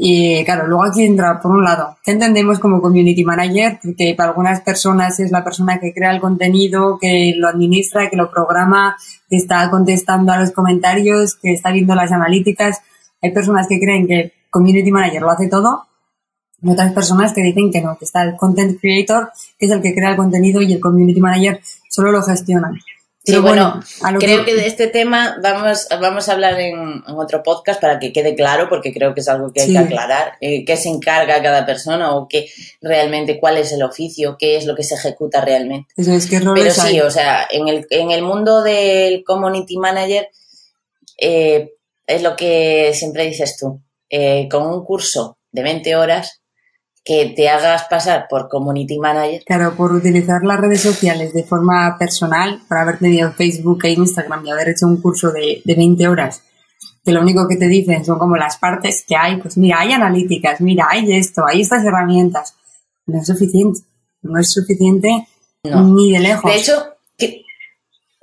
Y 0.00 0.44
claro, 0.44 0.68
luego 0.68 0.84
aquí 0.84 1.04
entra, 1.04 1.40
por 1.40 1.50
un 1.50 1.64
lado, 1.64 1.96
¿qué 2.04 2.12
entendemos 2.12 2.60
como 2.60 2.80
community 2.80 3.24
manager? 3.24 3.80
Porque 3.82 4.14
para 4.16 4.28
algunas 4.28 4.60
personas 4.60 5.18
es 5.18 5.32
la 5.32 5.42
persona 5.42 5.80
que 5.80 5.92
crea 5.92 6.12
el 6.12 6.20
contenido, 6.20 6.98
que 7.00 7.34
lo 7.36 7.48
administra, 7.48 8.08
que 8.08 8.16
lo 8.16 8.30
programa, 8.30 8.96
que 9.28 9.34
está 9.34 9.68
contestando 9.70 10.30
a 10.30 10.38
los 10.38 10.52
comentarios, 10.52 11.34
que 11.34 11.52
está 11.52 11.72
viendo 11.72 11.96
las 11.96 12.12
analíticas. 12.12 12.80
Hay 13.20 13.32
personas 13.32 13.66
que 13.66 13.80
creen 13.80 14.06
que 14.06 14.32
community 14.50 14.92
manager 14.92 15.22
lo 15.22 15.30
hace 15.30 15.48
todo. 15.48 15.88
Y 16.62 16.70
otras 16.70 16.92
personas 16.92 17.32
que 17.32 17.42
dicen 17.42 17.72
que 17.72 17.80
no, 17.80 17.98
que 17.98 18.04
está 18.04 18.22
el 18.22 18.36
content 18.36 18.80
creator, 18.80 19.32
que 19.58 19.66
es 19.66 19.72
el 19.72 19.82
que 19.82 19.96
crea 19.96 20.10
el 20.10 20.16
contenido 20.16 20.62
y 20.62 20.74
el 20.74 20.80
community 20.80 21.20
manager 21.20 21.60
solo 21.88 22.12
lo 22.12 22.22
gestiona 22.22 22.70
sí, 23.32 23.38
bueno, 23.38 23.80
creo 24.18 24.44
que... 24.44 24.54
de 24.54 24.66
este 24.66 24.86
tema 24.86 25.38
vamos, 25.42 25.86
vamos 26.00 26.28
a 26.28 26.32
hablar 26.32 26.58
en, 26.60 27.02
otro 27.06 27.42
podcast 27.42 27.80
para 27.80 27.98
que 27.98 28.12
quede 28.12 28.34
claro, 28.34 28.68
porque 28.68 28.92
creo 28.92 29.14
que 29.14 29.20
es 29.20 29.28
algo 29.28 29.52
que 29.52 29.62
hay 29.62 29.72
que 29.72 29.78
aclarar, 29.78 30.32
eh, 30.40 30.64
qué 30.64 30.76
se 30.76 30.88
encarga 30.88 31.42
cada 31.42 31.66
persona 31.66 32.14
o 32.16 32.28
qué 32.28 32.48
realmente, 32.80 33.38
cuál 33.38 33.58
es 33.58 33.72
el 33.72 33.82
oficio, 33.82 34.36
qué 34.38 34.56
es 34.56 34.66
lo 34.66 34.74
que 34.74 34.84
se 34.84 34.94
ejecuta 34.94 35.40
realmente. 35.40 35.88
Es 35.96 36.26
que 36.26 36.40
Pero 36.40 36.70
sí, 36.70 37.00
o 37.00 37.10
sea, 37.10 37.46
en 37.50 37.68
el, 37.68 37.86
en 37.90 38.10
el 38.10 38.22
mundo 38.22 38.62
del 38.62 39.24
community 39.24 39.76
manager 39.78 40.28
eh, 41.18 41.72
es 42.06 42.22
lo 42.22 42.36
que 42.36 42.92
siempre 42.94 43.26
dices 43.26 43.56
tú, 43.58 43.80
eh, 44.10 44.48
con 44.50 44.66
un 44.66 44.84
curso 44.84 45.38
de 45.52 45.62
20 45.62 45.96
horas 45.96 46.40
que 47.08 47.32
te 47.34 47.48
hagas 47.48 47.84
pasar 47.84 48.26
por 48.28 48.50
community 48.50 48.98
manager. 48.98 49.42
Claro, 49.46 49.74
por 49.74 49.92
utilizar 49.92 50.42
las 50.44 50.60
redes 50.60 50.82
sociales 50.82 51.32
de 51.32 51.42
forma 51.42 51.96
personal, 51.98 52.60
por 52.68 52.76
haber 52.76 52.98
tenido 52.98 53.32
Facebook 53.32 53.82
e 53.84 53.92
Instagram 53.92 54.44
y 54.44 54.50
haber 54.50 54.68
hecho 54.68 54.84
un 54.86 55.00
curso 55.00 55.32
de, 55.32 55.62
de 55.64 55.74
20 55.74 56.06
horas, 56.06 56.42
que 57.02 57.12
lo 57.12 57.22
único 57.22 57.48
que 57.48 57.56
te 57.56 57.66
dicen 57.66 58.04
son 58.04 58.18
como 58.18 58.36
las 58.36 58.58
partes 58.58 59.06
que 59.08 59.16
hay, 59.16 59.38
pues 59.38 59.56
mira, 59.56 59.80
hay 59.80 59.92
analíticas, 59.92 60.60
mira, 60.60 60.86
hay 60.90 61.10
esto, 61.16 61.46
hay 61.46 61.62
estas 61.62 61.82
herramientas. 61.82 62.56
No 63.06 63.22
es 63.22 63.26
suficiente, 63.26 63.80
no 64.20 64.38
es 64.38 64.52
suficiente 64.52 65.26
ni 65.64 66.12
de 66.12 66.20
lejos. 66.20 66.52
De 66.52 66.58
hecho, 66.58 66.94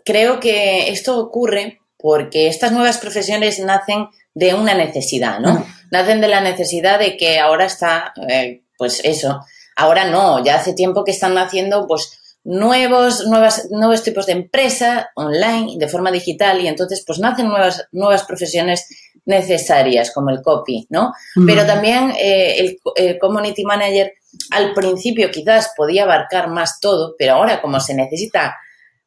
creo 0.06 0.40
que 0.40 0.92
esto 0.92 1.18
ocurre 1.18 1.80
porque 1.98 2.50
estas 2.50 2.72
nuevas 2.72 3.00
profesiones 3.00 3.58
nacen 3.62 4.10
de 4.36 4.54
una 4.54 4.76
necesidad, 4.76 5.40
¿no? 5.40 5.66
Nacen 5.90 6.22
de 6.22 6.28
la 6.28 6.42
necesidad 6.42 7.00
de 7.00 7.18
que 7.18 7.40
ahora 7.40 7.66
está 7.66 8.14
eh, 8.30 8.62
pues 8.78 9.02
eso. 9.04 9.42
Ahora 9.76 10.06
no, 10.06 10.44
ya 10.44 10.56
hace 10.56 10.74
tiempo 10.74 11.04
que 11.04 11.12
están 11.12 11.38
haciendo 11.38 11.86
pues 11.88 12.20
nuevos, 12.46 13.26
nuevas, 13.28 13.68
nuevos 13.72 14.04
tipos 14.04 14.28
de 14.28 14.34
empresa 14.34 15.10
online, 15.16 15.74
de 15.78 15.88
forma 15.88 16.12
digital, 16.12 16.62
y 16.62 16.68
entonces 16.68 17.04
pues 17.06 17.20
nacen 17.20 17.48
nuevas, 17.48 17.88
nuevas 17.92 18.24
profesiones 18.24 18.88
necesarias, 19.26 20.12
como 20.14 20.30
el 20.30 20.42
copy, 20.44 20.86
¿no? 20.90 21.12
Pero 21.48 21.66
también 21.66 22.12
eh, 22.12 22.60
el, 22.60 22.80
el, 22.96 23.18
community 23.18 23.64
manager 23.64 24.14
al 24.52 24.74
principio 24.74 25.32
quizás 25.32 25.72
podía 25.76 26.04
abarcar 26.04 26.50
más 26.50 26.80
todo, 26.80 27.16
pero 27.18 27.34
ahora 27.34 27.62
como 27.62 27.80
se 27.80 27.96
necesita 27.96 28.56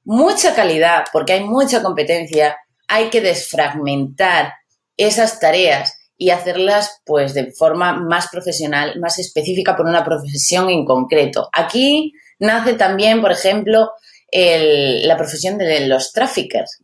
mucha 0.03 0.55
calidad, 0.55 1.05
porque 1.13 1.35
hay 1.35 1.45
mucha 1.45 1.83
competencia, 1.83 2.57
hay 2.89 3.11
que 3.11 3.21
desfragmentar 3.21 4.55
esas 4.97 5.39
tareas 5.39 5.98
y 6.19 6.31
hacerlas 6.31 7.01
pues 7.07 7.33
de 7.33 7.53
forma 7.53 7.95
más 7.95 8.29
profesional, 8.29 8.99
más 9.01 9.21
específica 9.21 9.77
por 9.77 9.87
una 9.87 10.05
profesión 10.05 10.69
en 10.69 10.85
concreto. 10.85 11.49
Aquí 11.53 12.13
nace 12.41 12.75
también, 12.75 13.21
por 13.21 13.31
ejemplo, 13.31 13.93
el, 14.31 15.07
la 15.07 15.17
profesión 15.17 15.57
de 15.57 15.87
los 15.87 16.13
traffickers, 16.13 16.83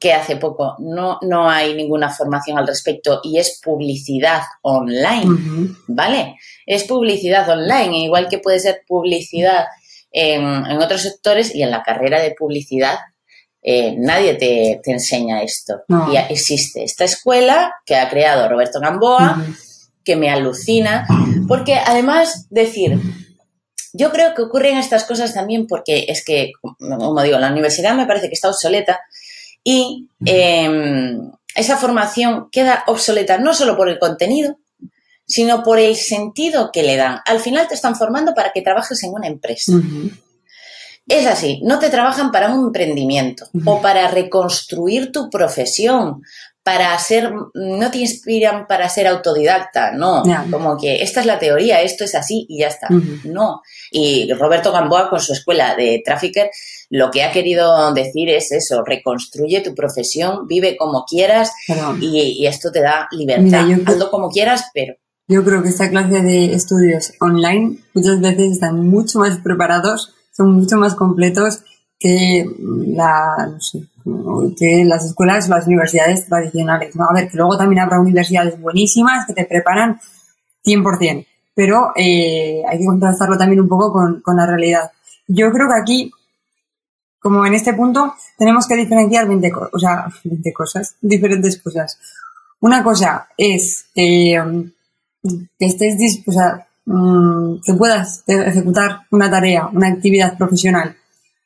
que 0.00 0.12
hace 0.12 0.36
poco 0.36 0.74
no, 0.80 1.18
no 1.22 1.48
hay 1.48 1.74
ninguna 1.74 2.10
formación 2.10 2.58
al 2.58 2.66
respecto 2.66 3.20
y 3.22 3.38
es 3.38 3.60
publicidad 3.62 4.40
online, 4.62 5.76
¿vale? 5.86 6.36
Es 6.66 6.84
publicidad 6.84 7.48
online, 7.48 7.98
igual 7.98 8.28
que 8.28 8.38
puede 8.38 8.58
ser 8.58 8.82
publicidad 8.88 9.66
en, 10.10 10.42
en 10.42 10.82
otros 10.82 11.02
sectores 11.02 11.54
y 11.54 11.62
en 11.62 11.70
la 11.70 11.82
carrera 11.82 12.20
de 12.20 12.34
publicidad 12.36 12.98
eh, 13.62 13.94
nadie 13.96 14.34
te, 14.34 14.80
enseña 14.86 15.42
esto. 15.42 15.82
Y 16.12 16.16
existe 16.16 16.82
esta 16.82 17.04
escuela 17.04 17.72
que 17.86 17.96
ha 17.96 18.10
creado 18.10 18.48
Roberto 18.48 18.80
Gamboa, 18.80 19.44
que 20.04 20.16
me 20.16 20.30
alucina, 20.30 21.06
porque 21.46 21.74
además 21.74 22.46
decir, 22.50 23.00
yo 23.92 24.10
creo 24.10 24.34
que 24.34 24.42
ocurren 24.42 24.78
estas 24.78 25.04
cosas 25.04 25.34
también 25.34 25.66
porque 25.66 26.06
es 26.08 26.24
que, 26.24 26.52
como 26.60 27.22
digo, 27.22 27.38
la 27.38 27.52
universidad 27.52 27.94
me 27.94 28.06
parece 28.06 28.28
que 28.28 28.34
está 28.34 28.48
obsoleta 28.48 29.00
y 29.62 30.08
em, 30.24 31.30
esa 31.54 31.76
formación 31.76 32.48
queda 32.50 32.82
obsoleta 32.86 33.38
no 33.38 33.54
solo 33.54 33.76
por 33.76 33.88
el 33.88 33.98
contenido, 33.98 34.58
sino 35.26 35.62
por 35.62 35.78
el 35.78 35.94
sentido 35.94 36.70
que 36.72 36.82
le 36.82 36.96
dan. 36.96 37.20
Al 37.26 37.38
final 37.38 37.68
te 37.68 37.74
están 37.74 37.94
formando 37.94 38.34
para 38.34 38.52
que 38.52 38.62
trabajes 38.62 39.02
en 39.04 39.12
una 39.12 39.28
empresa. 39.28 39.72
Es 41.06 41.26
así, 41.26 41.60
no 41.64 41.78
te 41.78 41.90
trabajan 41.90 42.30
para 42.30 42.54
un 42.54 42.66
emprendimiento 42.66 43.46
o 43.64 43.80
para 43.82 44.08
reconstruir 44.08 45.10
tu 45.10 45.30
profesión, 45.30 46.22
para 46.62 46.96
ser, 46.98 47.32
no 47.54 47.90
te 47.90 47.98
inspiran 47.98 48.66
para 48.68 48.88
ser 48.88 49.08
autodidacta, 49.08 49.90
no, 49.92 50.22
como 50.50 50.76
que 50.76 51.02
esta 51.02 51.20
es 51.20 51.26
la 51.26 51.40
teoría, 51.40 51.82
esto 51.82 52.04
es 52.04 52.14
así 52.14 52.46
y 52.48 52.60
ya 52.60 52.68
está, 52.68 52.88
no. 53.24 53.62
Y 53.90 54.32
Roberto 54.32 54.70
Gamboa 54.70 55.10
con 55.10 55.20
su 55.20 55.32
escuela 55.32 55.74
de 55.74 56.02
trafficker 56.04 56.50
lo 56.88 57.10
que 57.10 57.24
ha 57.24 57.32
querido 57.32 57.92
decir 57.94 58.28
es 58.28 58.52
eso, 58.52 58.84
reconstruye 58.84 59.60
tu 59.62 59.74
profesión, 59.74 60.46
vive 60.46 60.76
como 60.76 61.04
quieras 61.04 61.50
y, 62.00 62.46
esto 62.46 62.70
te 62.70 62.82
da 62.82 63.08
libertad, 63.10 63.64
Mira, 63.64 64.08
como 64.10 64.28
quieras, 64.28 64.66
pero... 64.74 64.94
Yo 65.26 65.42
creo 65.42 65.62
que 65.62 65.70
esta 65.70 65.88
clase 65.88 66.20
de 66.20 66.52
estudios 66.52 67.12
online 67.18 67.78
muchas 67.94 68.20
veces 68.20 68.52
están 68.52 68.86
mucho 68.88 69.20
más 69.20 69.38
preparados 69.38 70.12
son 70.32 70.54
mucho 70.54 70.76
más 70.76 70.94
completos 70.94 71.62
que, 71.98 72.44
la, 72.88 73.48
no 73.52 73.60
sé, 73.60 73.84
que 74.58 74.84
las 74.84 75.04
escuelas 75.04 75.46
o 75.46 75.50
las 75.50 75.66
universidades 75.66 76.26
tradicionales. 76.26 76.96
¿no? 76.96 77.04
A 77.08 77.14
ver, 77.14 77.28
que 77.28 77.36
luego 77.36 77.56
también 77.56 77.80
habrá 77.80 78.00
universidades 78.00 78.60
buenísimas 78.60 79.26
que 79.26 79.34
te 79.34 79.44
preparan 79.44 80.00
100%, 80.64 81.26
pero 81.54 81.92
eh, 81.94 82.62
hay 82.68 82.78
que 82.78 82.84
contrastarlo 82.84 83.38
también 83.38 83.60
un 83.60 83.68
poco 83.68 83.92
con, 83.92 84.20
con 84.20 84.36
la 84.36 84.46
realidad. 84.46 84.90
Yo 96.84 96.94
creo 96.94 97.20
que 97.22 97.22
aquí 97.22 97.72
como 97.72 97.86
en 97.86 98.32
punto 98.32 98.32
tenemos 98.32 98.36
que 98.36 98.42
diferenciar 98.42 98.42
20, 98.42 98.42
o 98.42 98.42
sea, 98.42 98.42
20 98.42 98.42
cosas, 98.42 98.42
diferentes 98.42 98.42
cosas. 98.42 98.42
Una 98.42 98.42
cosa 98.42 98.42
es 98.42 98.44
eh, 98.44 98.44
que 98.44 98.44
estés 98.44 98.44
dispuesta, 98.44 98.46
mm, 98.46 98.52
que 98.52 98.54
puedas 98.54 98.54
ejecutar 98.54 99.00
una 99.10 99.30
tarea, 99.30 99.68
una 99.72 99.88
actividad 99.88 100.36
profesional, 100.38 100.96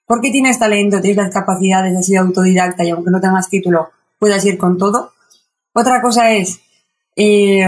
porque 0.06 0.30
tienes 0.30 0.58
talento, 0.58 1.00
tienes 1.00 1.16
las 1.16 1.34
capacidades, 1.34 1.96
has 1.96 2.06
sido 2.06 2.22
autodidacta 2.22 2.84
y 2.84 2.90
aunque 2.90 3.10
no 3.10 3.20
tengas 3.20 3.48
título, 3.48 3.90
puedas 4.18 4.44
ir 4.44 4.56
con 4.56 4.78
todo. 4.78 5.12
Otra 5.72 6.00
cosa 6.00 6.32
es 6.32 6.60
eh, 7.16 7.66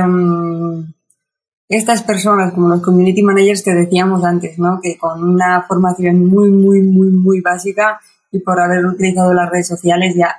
estas 1.68 2.02
personas, 2.02 2.54
como 2.54 2.68
los 2.68 2.80
community 2.80 3.22
managers 3.22 3.62
que 3.62 3.74
decíamos 3.74 4.24
antes, 4.24 4.58
¿no? 4.58 4.80
que 4.82 4.96
con 4.96 5.22
una 5.22 5.62
formación 5.68 6.26
muy, 6.26 6.50
muy, 6.50 6.80
muy, 6.82 7.10
muy 7.10 7.40
básica 7.40 8.00
y 8.30 8.40
por 8.40 8.60
haber 8.60 8.86
utilizado 8.86 9.34
las 9.34 9.50
redes 9.50 9.68
sociales 9.68 10.14
ya 10.16 10.36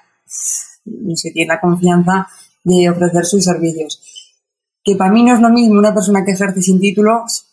no 0.86 1.16
sé, 1.16 1.32
tiene 1.32 1.54
la 1.54 1.60
confianza 1.60 2.28
de 2.64 2.90
ofrecer 2.90 3.26
sus 3.26 3.44
servicios. 3.44 4.02
Que 4.84 4.96
para 4.96 5.12
mí 5.12 5.24
no 5.24 5.34
es 5.34 5.42
lo 5.42 5.50
mismo 5.50 5.80
una 5.80 5.94
persona 5.94 6.24
que 6.26 6.32
ejerce 6.32 6.62
sin 6.62 6.80
títulos 6.80 7.48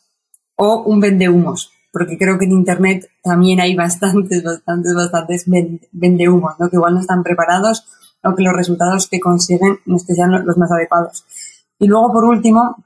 o 0.56 0.83
un 0.85 1.00
vendehumos, 1.00 1.73
porque 1.92 2.16
creo 2.16 2.38
que 2.38 2.47
en 2.47 2.52
Internet 2.52 3.09
también 3.23 3.61
hay 3.61 3.75
bastantes, 3.75 4.42
bastantes, 4.42 4.95
bastantes 4.95 5.45
vendehumos, 5.92 6.54
¿no? 6.59 6.71
que 6.71 6.76
igual 6.76 6.95
no 6.95 7.00
están 7.00 7.23
preparados 7.23 7.85
o 8.23 8.35
que 8.35 8.42
los 8.42 8.54
resultados 8.54 9.09
que 9.09 9.21
consiguen 9.21 9.78
no 9.87 9.99
sean 9.99 10.45
los 10.45 10.56
más 10.56 10.71
adecuados. 10.73 11.25
Y 11.78 11.87
luego, 11.87 12.12
por 12.12 12.25
último, 12.25 12.76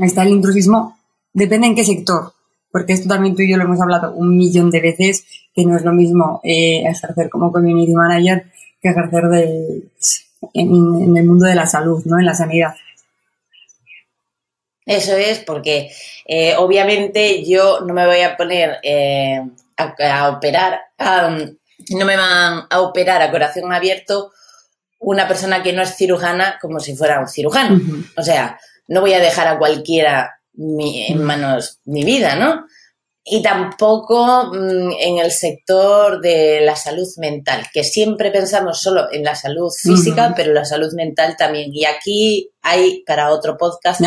está 0.00 0.22
el 0.22 0.30
intrusismo, 0.30 0.98
depende 1.32 1.68
en 1.68 1.74
qué 1.74 1.84
sector, 1.84 2.32
porque 2.70 2.92
esto 2.92 3.08
también 3.08 3.34
tú 3.34 3.42
y 3.42 3.50
yo 3.50 3.56
lo 3.56 3.64
hemos 3.64 3.80
hablado 3.80 4.12
un 4.14 4.36
millón 4.36 4.70
de 4.70 4.80
veces, 4.80 5.24
que 5.54 5.64
no 5.64 5.76
es 5.76 5.84
lo 5.84 5.92
mismo 5.92 6.40
eh, 6.42 6.82
ejercer 6.86 7.30
como 7.30 7.52
community 7.52 7.94
manager 7.94 8.50
que 8.80 8.90
ejercer 8.90 9.24
de, 9.28 9.90
en, 10.54 11.16
el 11.16 11.26
mundo 11.26 11.46
de 11.46 11.54
la 11.54 11.66
salud, 11.66 12.02
¿no? 12.04 12.18
En 12.18 12.26
la 12.26 12.34
sanidad. 12.34 12.74
Eso 14.88 15.14
es, 15.18 15.40
porque 15.40 15.92
eh, 16.24 16.54
obviamente 16.56 17.44
yo 17.44 17.80
no 17.80 17.92
me 17.92 18.06
voy 18.06 18.22
a 18.22 18.38
poner 18.38 18.78
eh, 18.82 19.38
a, 19.76 20.30
operar, 20.30 20.80
no 20.98 22.04
me 22.06 22.16
van 22.16 22.64
a 22.70 22.80
operar 22.80 23.20
a 23.20 23.30
corazón 23.30 23.70
abierto 23.70 24.32
una 24.98 25.28
persona 25.28 25.62
que 25.62 25.74
no 25.74 25.82
es 25.82 25.94
cirujana 25.94 26.58
como 26.58 26.80
si 26.80 26.96
fuera 26.96 27.20
un 27.20 27.28
cirujano. 27.28 27.78
O 28.16 28.22
sea, 28.22 28.58
no 28.86 29.02
voy 29.02 29.12
a 29.12 29.20
dejar 29.20 29.46
a 29.46 29.58
cualquiera 29.58 30.40
en 30.56 31.22
manos 31.22 31.80
mi 31.84 32.02
vida, 32.04 32.34
¿no? 32.36 32.64
Y 33.30 33.42
tampoco 33.42 34.46
mm, 34.52 34.92
en 34.98 35.18
el 35.18 35.30
sector 35.30 36.20
de 36.20 36.60
la 36.62 36.76
salud 36.76 37.06
mental, 37.18 37.66
que 37.72 37.84
siempre 37.84 38.30
pensamos 38.30 38.80
solo 38.80 39.12
en 39.12 39.24
la 39.24 39.34
salud 39.34 39.70
física, 39.70 40.32
pero 40.36 40.52
la 40.52 40.64
salud 40.64 40.92
mental 40.94 41.36
también. 41.36 41.70
Y 41.72 41.84
aquí 41.84 42.50
hay 42.62 43.02
para 43.06 43.30
otro 43.30 43.56
podcast, 43.56 44.00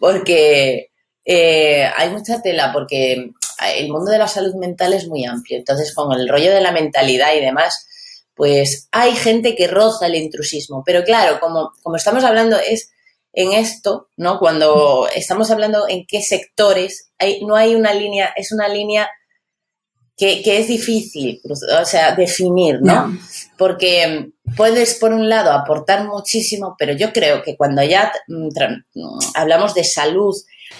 porque 0.00 0.90
eh, 1.24 1.90
hay 1.96 2.10
mucha 2.10 2.42
tela, 2.42 2.72
porque 2.72 3.30
el 3.76 3.88
mundo 3.88 4.10
de 4.10 4.18
la 4.18 4.28
salud 4.28 4.54
mental 4.54 4.92
es 4.92 5.06
muy 5.08 5.24
amplio. 5.24 5.58
Entonces, 5.58 5.94
con 5.94 6.12
el 6.18 6.28
rollo 6.28 6.52
de 6.52 6.60
la 6.60 6.72
mentalidad 6.72 7.34
y 7.34 7.40
demás, 7.40 7.86
pues 8.34 8.88
hay 8.92 9.12
gente 9.16 9.54
que 9.54 9.66
roza 9.66 10.06
el 10.06 10.14
intrusismo. 10.14 10.82
Pero 10.84 11.04
claro, 11.04 11.40
como, 11.40 11.72
como 11.82 11.96
estamos 11.96 12.22
hablando, 12.24 12.58
es 12.58 12.90
en 13.36 13.52
esto, 13.52 14.08
¿no? 14.16 14.38
Cuando 14.38 15.08
estamos 15.14 15.50
hablando 15.50 15.86
en 15.88 16.06
qué 16.08 16.22
sectores, 16.22 17.10
hay, 17.18 17.44
no 17.44 17.54
hay 17.54 17.74
una 17.74 17.92
línea, 17.92 18.32
es 18.34 18.50
una 18.50 18.66
línea 18.66 19.08
que, 20.16 20.40
es 20.58 20.68
difícil, 20.68 21.42
o 21.44 21.84
sea, 21.84 22.14
definir, 22.14 22.80
¿no? 22.80 23.14
Porque 23.58 24.30
puedes, 24.56 24.94
por 24.94 25.12
un 25.12 25.28
lado, 25.28 25.52
aportar 25.52 26.06
muchísimo, 26.08 26.74
pero 26.78 26.94
yo 26.94 27.12
creo 27.12 27.42
que 27.42 27.58
cuando 27.58 27.82
ya 27.82 28.10
mm, 28.26 28.48
mm, 28.94 29.18
hablamos 29.34 29.74
de 29.74 29.84
salud, 29.84 30.34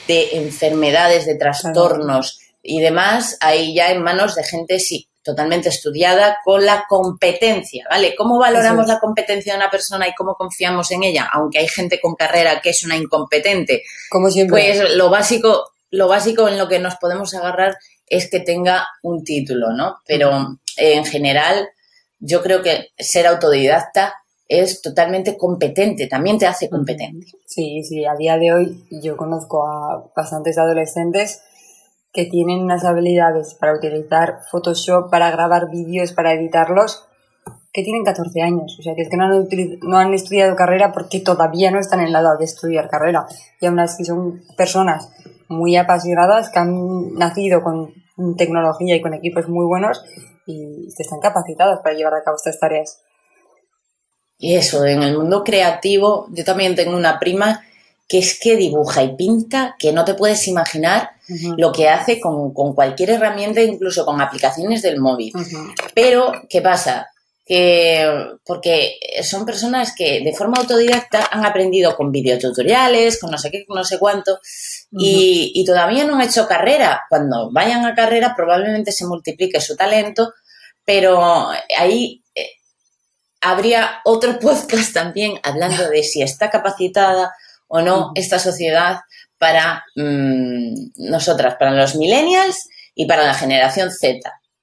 de 0.09 0.39
enfermedades, 0.39 1.27
de 1.27 1.35
trastornos 1.35 2.41
y 2.63 2.81
demás, 2.81 3.37
ahí 3.41 3.75
ya 3.75 3.91
en 3.91 4.03
manos 4.03 4.35
de 4.35 4.45
gente, 4.45 4.81
sí, 4.81 5.11
totalmente 5.27 5.71
estudiada 5.71 6.39
con 6.45 6.65
la 6.65 6.87
competencia, 6.89 7.85
¿vale? 7.91 8.15
¿Cómo 8.15 8.39
valoramos 8.39 8.87
la 8.87 9.01
competencia 9.01 9.53
de 9.53 9.59
una 9.59 9.71
persona 9.71 10.07
y 10.07 10.15
cómo 10.15 10.37
confiamos 10.37 10.93
en 10.93 11.03
ella? 11.03 11.29
Aunque 11.33 11.59
hay 11.59 11.67
gente 11.67 12.01
con 12.01 12.15
carrera 12.15 12.61
que 12.61 12.71
es 12.71 12.85
una 12.85 12.97
incompetente. 12.97 13.83
Como 14.09 14.31
siempre. 14.31 14.53
Pues 14.53 14.95
lo 14.95 15.11
básico, 15.11 15.73
lo 15.91 16.07
básico 16.07 16.49
en 16.49 16.57
lo 16.57 16.69
que 16.69 16.79
nos 16.79 16.95
podemos 16.97 17.35
agarrar 17.35 17.77
es 18.07 18.31
que 18.31 18.39
tenga 18.39 18.87
un 19.03 19.25
título, 19.25 19.73
¿no? 19.73 19.97
Pero 20.07 20.59
en 20.77 21.05
general, 21.05 21.69
yo 22.21 22.41
creo 22.41 22.63
que 22.63 22.91
ser 22.97 23.27
autodidacta 23.27 24.15
es 24.49 24.81
totalmente 24.81 25.37
competente, 25.37 26.07
también 26.07 26.39
te 26.39 26.47
hace 26.47 26.71
competente. 26.71 27.27
Sí, 27.47 27.83
sí, 27.83 28.05
a 28.05 28.15
día 28.15 28.39
de 28.39 28.53
hoy 28.53 28.87
yo 29.03 29.17
conozco 29.17 29.67
a 29.67 30.09
bastantes 30.15 30.57
adolescentes 30.57 31.43
que 32.17 32.25
tienen 32.25 32.63
unas 32.63 32.85
habilidades 32.85 33.55
para 33.55 33.75
utilizar 33.75 34.39
Photoshop, 34.51 35.11
para 35.11 35.31
grabar 35.31 35.71
vídeos, 35.71 36.13
para 36.13 36.33
editarlos, 36.33 37.05
que 37.75 37.83
tienen 37.83 38.05
14 38.05 38.41
años. 38.41 38.75
O 38.81 38.83
sea, 38.83 38.95
que 38.95 39.03
es 39.03 39.11
que 39.11 39.19
no 39.19 39.99
han, 39.99 40.15
estudiado 40.15 40.57
carrera 40.57 40.93
porque 40.93 41.21
todavía 41.21 41.71
no 41.71 41.79
están 41.79 42.01
en 42.01 42.13
la 42.13 42.21
edad 42.21 42.39
de 42.39 42.47
estudiar 42.47 42.89
carrera. 42.89 43.27
Y 43.61 43.67
aún 43.67 43.79
así 43.79 44.05
son 44.07 44.41
personas 44.57 45.13
muy 45.49 45.77
apasionadas 45.77 46.49
que 46.49 46.59
han 46.59 47.13
nacido 47.15 47.63
con 47.63 47.93
tecnología 48.39 48.97
y 48.97 49.03
con 49.03 49.13
equipos 49.13 49.47
muy 49.49 49.67
buenos 49.67 50.03
y 50.47 50.87
están 50.87 51.21
capacitadas 51.21 51.81
para 51.81 51.95
llevar 51.95 52.15
a 52.15 52.25
cabo 52.25 52.39
estas 52.39 52.59
tareas. 52.59 53.03
Y 54.39 54.57
eso, 54.57 54.87
en 54.87 55.03
el 55.03 55.19
mundo 55.19 55.45
creativo, 55.45 56.29
yo 56.31 56.45
también 56.45 56.75
tengo 56.75 56.97
una 56.97 57.19
prima 57.19 57.61
que 58.09 58.19
es 58.19 58.39
que 58.39 58.57
dibuja 58.57 59.03
y 59.03 59.17
pinta 59.17 59.75
que 59.79 59.93
no 59.93 60.05
te 60.05 60.15
puedes 60.15 60.47
imaginar 60.47 61.11
lo 61.57 61.73
que 61.73 61.89
hace 61.89 62.21
con, 62.21 62.53
cualquier 62.53 63.11
herramienta, 63.11 63.61
incluso 63.61 64.05
con 64.05 64.21
aplicaciones 64.21 64.83
del 64.83 65.01
móvil. 65.01 65.33
Pero, 65.93 66.33
¿qué 66.49 66.63
pasa? 66.63 67.09
Que, 67.45 68.09
porque 68.45 68.99
son 69.23 69.45
personas 69.45 69.93
que 69.97 70.21
de 70.21 70.33
forma 70.33 70.59
autodidacta 70.59 71.29
han 71.31 71.45
aprendido 71.45 71.97
con 71.97 72.13
videotutoriales, 72.13 73.21
con 73.21 73.31
no 73.31 73.39
sé 73.39 73.51
qué, 73.51 73.67
con 73.67 73.77
no 73.77 73.85
sé 73.85 73.99
cuánto, 73.99 74.39
y, 74.93 75.65
todavía 75.67 76.05
no 76.05 76.15
han 76.15 76.23
hecho 76.23 76.47
carrera. 76.47 77.03
Cuando 77.09 77.51
vayan 77.51 77.85
a 77.85 77.95
carrera 77.97 78.35
probablemente 78.37 78.93
se 78.93 79.07
multiplique 79.07 79.61
su 79.61 79.75
talento, 79.75 80.33
pero 80.85 81.49
ahí 81.77 82.23
eh, 82.37 82.51
habría 83.41 84.01
otro 84.05 84.39
podcast 84.41 84.95
también 84.95 85.41
hablando 85.43 85.89
de 85.91 86.05
si 86.05 86.23
está 86.23 86.51
capacitada 86.51 87.33
o 87.69 87.81
no 87.81 88.13
esta 88.15 88.39
sociedad 88.39 88.99
para 89.39 89.85
mm, 89.97 90.93
nosotras, 90.97 91.57
para 91.59 91.73
los 91.73 91.97
millennials 91.97 92.69
y 92.95 93.07
para 93.07 93.25
la 93.25 93.35
generación 93.35 93.91
Z, 93.91 94.19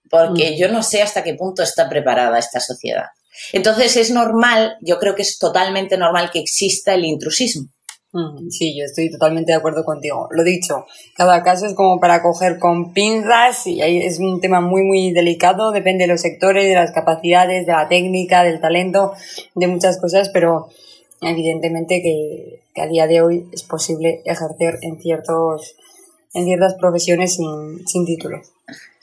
porque 0.10 0.58
yo 0.58 0.70
no 0.70 0.84
sé 0.84 1.02
hasta 1.02 1.24
qué 1.24 1.36
punto 1.36 1.64
está 1.64 1.90
preparada 1.90 2.40
esta 2.40 2.60
sociedad. 2.60 3.06
Entonces 3.52 3.98
es 3.98 4.12
normal, 4.12 4.78
yo 4.82 5.00
creo 5.00 5.16
que 5.16 5.24
es 5.24 5.38
totalmente 5.38 5.98
normal 5.98 6.32
que 6.32 6.40
exista 6.40 6.94
el 6.94 7.06
intrusismo. 7.06 7.70
Sí, 8.50 8.78
yo 8.78 8.86
estoy 8.86 9.10
totalmente 9.10 9.54
de 9.54 9.58
acuerdo 9.58 9.84
contigo. 9.84 10.28
Lo 10.30 10.44
dicho, 10.44 10.86
cada 11.16 11.42
caso 11.42 11.66
es 11.66 11.74
como 11.74 12.00
para 12.00 12.22
coger 12.22 12.60
con 12.60 12.94
pinzas 12.94 13.66
y 13.66 13.82
ahí 13.82 13.98
es 13.98 14.20
un 14.20 14.40
tema 14.40 14.62
muy, 14.62 14.84
muy 14.84 15.12
delicado. 15.12 15.72
Depende 15.72 16.04
de 16.04 16.10
los 16.10 16.22
sectores, 16.22 16.68
de 16.68 16.76
las 16.76 16.92
capacidades, 16.92 17.66
de 17.66 17.72
la 17.72 17.88
técnica, 17.88 18.44
del 18.44 18.62
talento, 18.62 19.14
de 19.56 19.66
muchas 19.66 20.00
cosas, 20.00 20.30
pero 20.30 20.68
evidentemente 21.22 22.04
que, 22.04 22.63
a 22.76 22.88
día 22.88 23.08
de 23.08 23.22
hoy 23.22 23.48
es 23.52 23.64
posible 23.64 24.22
ejercer 24.26 24.80
en, 24.82 25.00
ciertos, 25.00 25.76
en 26.34 26.46
ciertas 26.46 26.76
profesiones 26.76 27.36
sin, 27.36 27.88
sin 27.88 28.06
título. 28.06 28.42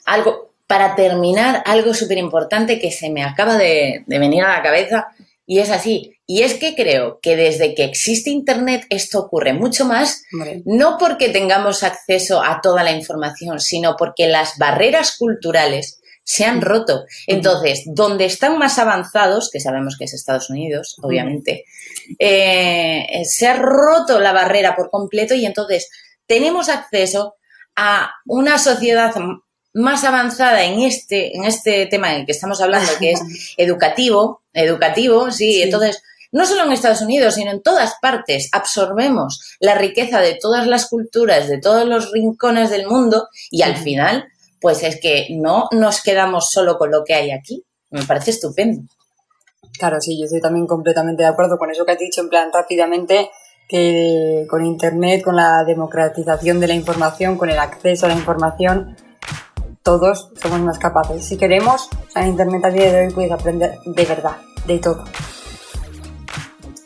Algo, 0.05 0.51
para 0.67 0.95
terminar, 0.95 1.63
algo 1.65 1.93
súper 1.93 2.17
importante 2.17 2.79
que 2.79 2.91
se 2.91 3.09
me 3.09 3.23
acaba 3.23 3.57
de, 3.57 4.03
venir 4.07 4.43
a 4.43 4.57
la 4.57 4.63
cabeza 4.63 5.07
y 5.45 5.59
es 5.59 5.69
así. 5.69 6.15
Y 6.25 6.43
es 6.43 6.53
que 6.53 6.75
creo 6.75 7.19
que 7.21 7.35
desde 7.35 7.75
que 7.75 7.83
existe 7.83 8.29
Internet 8.29 8.85
esto 8.89 9.19
ocurre 9.19 9.51
mucho 9.51 9.83
más, 9.83 10.23
no 10.63 10.97
porque 10.97 11.27
tengamos 11.27 11.83
acceso 11.83 12.41
a 12.41 12.61
toda 12.61 12.83
la 12.83 12.93
información, 12.93 13.59
sino 13.59 13.97
porque 13.97 14.29
las 14.29 14.57
barreras 14.57 15.17
culturales 15.17 16.00
se 16.23 16.45
han 16.45 16.61
roto. 16.61 17.05
Entonces, 17.27 17.83
donde 17.85 18.25
están 18.25 18.57
más 18.57 18.79
avanzados, 18.79 19.49
que 19.51 19.59
sabemos 19.59 19.97
que 19.97 20.05
es 20.05 20.13
Estados 20.13 20.49
Unidos, 20.49 20.95
obviamente, 21.01 21.65
eh, 22.19 23.23
se 23.25 23.47
ha 23.47 23.55
roto 23.55 24.19
la 24.19 24.33
barrera 24.33 24.75
por 24.75 24.89
completo 24.89 25.33
y 25.33 25.45
entonces 25.45 25.89
tenemos 26.25 26.69
acceso 26.69 27.35
a 27.75 28.11
una 28.25 28.57
sociedad 28.57 29.13
más 29.73 30.03
avanzada 30.03 30.63
en 30.63 30.81
este, 30.81 31.35
en 31.35 31.45
este 31.45 31.85
tema 31.85 32.13
en 32.13 32.21
el 32.21 32.25
que 32.25 32.33
estamos 32.33 32.61
hablando, 32.61 32.91
que 32.99 33.13
es 33.13 33.21
educativo, 33.57 34.41
educativo, 34.53 35.31
sí, 35.31 35.61
entonces, 35.61 36.03
no 36.31 36.45
solo 36.45 36.63
en 36.63 36.71
Estados 36.71 37.01
Unidos, 37.01 37.35
sino 37.35 37.51
en 37.51 37.61
todas 37.61 37.95
partes, 38.01 38.49
absorbemos 38.53 39.57
la 39.59 39.75
riqueza 39.75 40.21
de 40.21 40.35
todas 40.35 40.67
las 40.67 40.87
culturas, 40.87 41.49
de 41.49 41.59
todos 41.59 41.85
los 41.85 42.11
rincones 42.11 42.69
del 42.69 42.87
mundo 42.87 43.27
y 43.49 43.63
al 43.63 43.75
final 43.75 44.30
pues 44.61 44.83
es 44.83 45.01
que 45.01 45.27
no 45.31 45.67
nos 45.71 46.01
quedamos 46.01 46.51
solo 46.51 46.77
con 46.77 46.91
lo 46.91 47.03
que 47.03 47.15
hay 47.15 47.31
aquí. 47.31 47.65
Me 47.89 48.03
parece 48.03 48.31
estupendo. 48.31 48.83
Claro, 49.77 49.99
sí, 49.99 50.17
yo 50.17 50.25
estoy 50.25 50.39
también 50.39 50.67
completamente 50.67 51.23
de 51.23 51.29
acuerdo 51.29 51.57
con 51.57 51.71
eso 51.71 51.85
que 51.85 51.93
has 51.93 51.97
dicho, 51.97 52.21
en 52.21 52.29
plan 52.29 52.49
rápidamente, 52.53 53.31
que 53.67 54.45
con 54.49 54.63
Internet, 54.65 55.23
con 55.23 55.35
la 55.35 55.63
democratización 55.65 56.59
de 56.59 56.67
la 56.67 56.75
información, 56.75 57.37
con 57.37 57.49
el 57.49 57.57
acceso 57.57 58.05
a 58.05 58.09
la 58.09 58.15
información, 58.15 58.95
todos 59.81 60.29
somos 60.39 60.59
más 60.59 60.77
capaces. 60.77 61.25
Si 61.25 61.37
queremos, 61.37 61.89
en 62.15 62.27
Internet 62.27 62.63
a 62.65 62.69
día 62.69 62.91
de 62.91 63.07
hoy 63.07 63.13
puedes 63.13 63.31
aprender 63.31 63.79
de 63.85 64.05
verdad, 64.05 64.37
de 64.67 64.77
todo. 64.77 65.03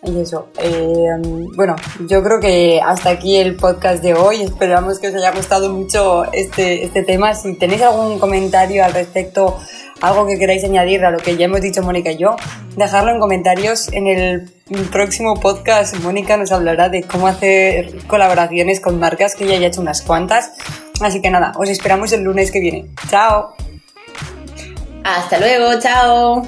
Y 0.06 0.20
eso, 0.20 0.50
eh, 0.60 1.08
bueno, 1.56 1.76
yo 2.08 2.22
creo 2.22 2.39
que 2.39 2.80
hasta 2.86 3.10
aquí 3.10 3.38
el 3.38 3.56
podcast 3.56 4.04
de 4.04 4.13
hoy. 4.13 4.44
Esperamos 4.44 5.00
que 5.00 5.08
os 5.08 5.15
haya 5.15 5.32
gustado 5.32 5.74
mucho 5.74 6.32
este, 6.32 6.84
este 6.84 7.04
tema. 7.04 7.34
Si 7.34 7.56
tenéis 7.56 7.82
algún 7.82 8.20
comentario 8.20 8.86
al 8.86 8.94
respecto, 8.94 9.58
algo 10.02 10.28
que 10.28 10.38
queráis 10.38 10.63
añadir 10.63 11.04
a 11.06 11.12
lo 11.12 11.18
que 11.18 11.38
ya 11.38 11.46
hemos 11.46 11.62
dicho 11.62 11.82
Mónica 11.82 12.12
y 12.12 12.18
yo, 12.18 12.36
dejadlo 12.76 13.12
en 13.12 13.20
comentarios. 13.20 13.91
En 13.94 14.08
el 14.08 14.52
próximo 14.91 15.39
podcast, 15.39 15.96
Mónica 16.04 16.38
nos 16.38 16.52
hablará 16.52 16.89
de 16.89 17.04
cómo 17.04 17.28
hacer 17.28 18.06
colaboraciones 18.06 18.80
con 18.80 19.00
marcas, 19.00 19.36
que 19.36 19.48
ya 19.48 19.56
haya 19.56 19.68
hecho 19.68 19.82
unas 19.82 20.04
cuantas. 20.04 20.52
Así 21.02 21.22
que 21.22 21.32
nada, 21.32 21.54
os 21.58 21.70
esperamos 21.70 22.12
el 22.12 22.22
lunes 22.22 22.52
que 22.52 22.60
viene. 22.60 22.86
¡Chao! 23.10 23.56
Hasta 25.04 25.39
luego, 25.39 25.80
chao. 25.80 26.48